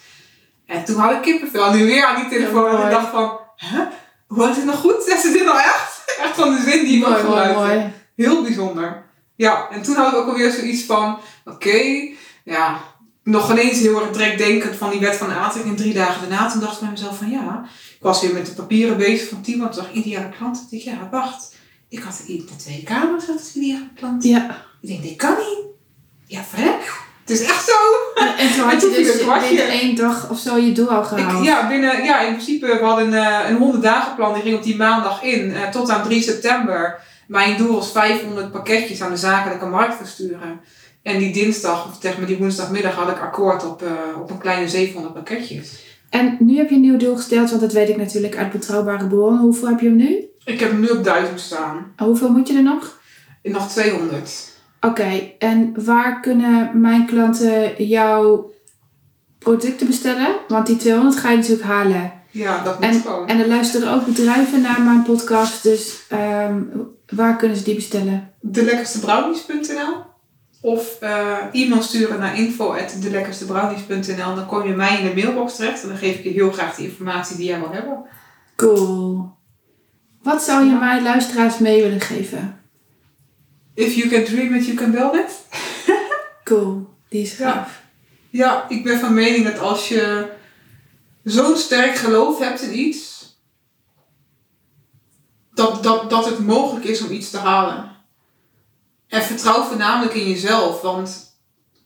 [0.66, 1.72] En toen had ik kippenvel.
[1.72, 2.72] Nu weer aan die telefoon.
[2.72, 3.82] Ja, en ik dacht van, hè?
[4.26, 5.02] Hoe had ik het nog goed?
[5.06, 5.98] Zegt ze dit nou echt?
[6.22, 7.54] Echt van de zin die ik gebruikte.
[7.54, 7.92] mooi.
[8.16, 9.02] Heel bijzonder.
[9.36, 12.08] Ja, en toen had ik ook alweer zoiets van, oké,
[12.44, 12.78] ja,
[13.22, 15.76] nog ineens heel erg direct van die wet van aantrekking.
[15.76, 18.46] En drie dagen daarna, toen dacht ik bij mezelf van, ja, ik was weer met
[18.46, 19.68] de papieren bezig van Timo.
[19.68, 20.66] Toen dacht ik, ideale klant.
[20.70, 21.54] Ik dacht, ja, wacht.
[21.88, 24.24] Ik had de twee kamers als ideale klant.
[24.24, 24.64] Ja.
[24.80, 25.66] Ik denk, dit kan niet.
[26.26, 26.92] Ja, vrek.
[27.20, 27.72] Het is echt zo.
[28.14, 30.90] En, en toen En had je dus het binnen één dag of zo je doel
[30.90, 31.38] al gehaald.
[31.38, 34.34] Ik, ja, binnen, ja, in principe, we hadden eh, een 100 dagen plan.
[34.34, 35.54] Die ging op die maandag in.
[35.54, 37.00] eh, tot aan 3 september.
[37.26, 40.60] Mijn doel was 500 pakketjes aan de zakelijke markt versturen.
[41.02, 44.38] En die dinsdag, of zeg maar die woensdagmiddag, had ik akkoord op, eh, op een
[44.38, 45.88] kleine 700 pakketjes.
[46.10, 49.06] En nu heb je een nieuw doel gesteld, want dat weet ik natuurlijk uit betrouwbare
[49.06, 49.40] bronnen.
[49.40, 50.24] Hoeveel heb je hem nu?
[50.44, 51.92] Ik heb hem nu op 1000 staan.
[51.96, 52.98] En hoeveel moet je er nog?
[53.42, 54.48] Nog 200.
[54.80, 58.50] Oké, en waar kunnen mijn klanten jouw
[59.38, 60.36] producten bestellen?
[60.48, 62.12] Want die 200 ga je natuurlijk halen.
[62.30, 63.26] Ja, dat moet En, gewoon.
[63.28, 66.62] en er luisteren ook bedrijven naar mijn podcast, dus ehm,
[67.06, 68.32] waar kunnen ze die bestellen?
[68.40, 70.08] delekkerstebrownies.nl
[70.60, 74.34] of eh, e-mail sturen naar info.delekkerstebrownies.nl.
[74.34, 76.74] Dan kom je mij in de mailbox terecht en dan geef ik je heel graag
[76.74, 78.04] de informatie die jij wil hebben.
[78.56, 79.30] Cool.
[80.22, 80.78] Wat zou je Ja.
[80.78, 82.60] mijn luisteraars mee willen geven?
[83.74, 85.30] If you can dream it, you can build it.
[86.44, 87.52] Cool, die is Ja.
[87.52, 87.82] gaaf.
[88.30, 90.28] Ja, ik ben van mening dat als je
[91.24, 93.28] zo'n sterk geloof hebt in iets,
[95.54, 97.90] dat, dat, dat het mogelijk is om iets te halen.
[99.10, 101.38] En vertrouw voornamelijk in jezelf, want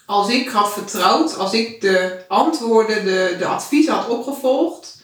[0.07, 5.03] als ik had vertrouwd, als ik de antwoorden, de, de adviezen had opgevolgd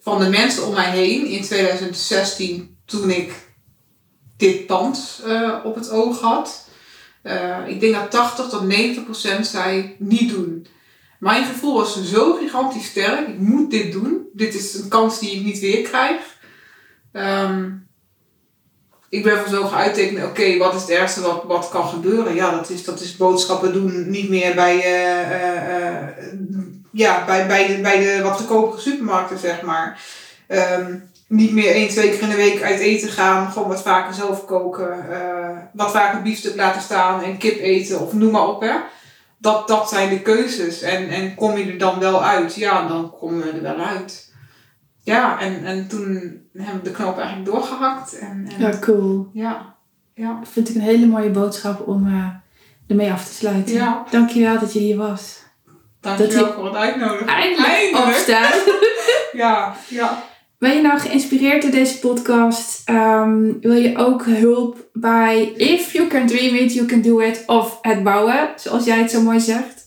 [0.00, 3.32] van de mensen om mij heen in 2016, toen ik
[4.36, 6.68] dit pand eh, op het oog had.
[7.22, 10.66] eh, ik denk dat 80 tot 90 procent zei niet doen.
[11.18, 13.28] Mijn gevoel was zo gigantisch sterk.
[13.28, 14.28] Ik moet dit doen.
[14.32, 16.38] Dit is een kans die ik niet weer krijg.
[17.12, 17.70] Ehm,
[19.10, 22.34] ik ben voor zo gaan uittekenen, oké, wat is het ergste wat, wat kan gebeuren?
[22.34, 26.08] Ja, dat is, dat is boodschappen doen, niet meer bij, eh, eh, eh,
[26.92, 30.00] ja, bij, bij, de, bij de wat goedkopere supermarkten, zeg maar.
[30.46, 30.94] Ehm,
[31.26, 34.44] niet meer één, twee keer in de week uit eten gaan, gewoon wat vaker zelf
[34.44, 35.06] koken,
[35.72, 38.74] wat vaker biefstuk laten staan en kip eten of noem maar op, hè.
[39.38, 40.82] Dat, dat zijn de keuzes.
[40.82, 42.54] En, en kom je er dan wel uit?
[42.54, 44.29] Ja, dan komen we er wel uit.
[45.14, 48.18] Ja, en, en toen hebben we de knoop eigenlijk doorgehakt.
[48.18, 49.30] En, en Ja, cool.
[49.32, 49.74] ja,
[50.14, 50.38] ja.
[50.38, 52.26] Dat vind ik een hele mooie boodschap om eh,
[52.86, 53.74] ermee af te sluiten.
[53.74, 54.04] Ja.
[54.10, 55.38] Dankjewel dat je hier was.
[56.00, 57.26] Dankjewel Dat voor het uitnodigen.
[57.26, 58.52] Eindelijk opstaan.
[59.32, 60.22] Ja, ja.
[60.58, 62.82] Ben je nou geïnspireerd door deze podcast?
[62.88, 67.42] Ehm, wil je ook hulp bij If You Can Dream It, You Can Do It
[67.46, 69.79] of het bouwen, zoals jij het zo mooi zegt?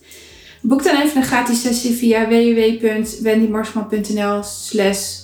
[0.66, 5.20] Boek dan even een gratis sessie via www.wendymarsman.nl slash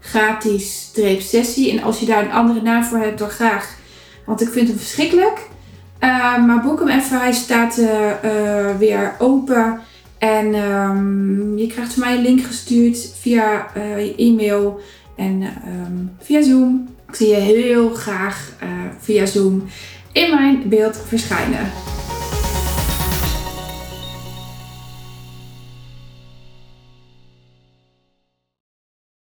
[0.00, 1.70] gratis sessie.
[1.70, 3.76] En als je daar een andere naam voor hebt, dan graag.
[4.26, 5.48] Want ik vind hem verschrikkelijk.
[5.98, 9.80] Eh, maar boek hem even, hij staat eh, eh, weer open.
[10.18, 14.80] En ehm, je krijgt van mij een link gestuurd via je e-mail
[15.16, 16.88] en ehm, via Zoom.
[17.08, 18.52] Ik zie je heel graag
[19.00, 19.64] via Zoom
[20.12, 21.72] in mijn beeld verschijnen.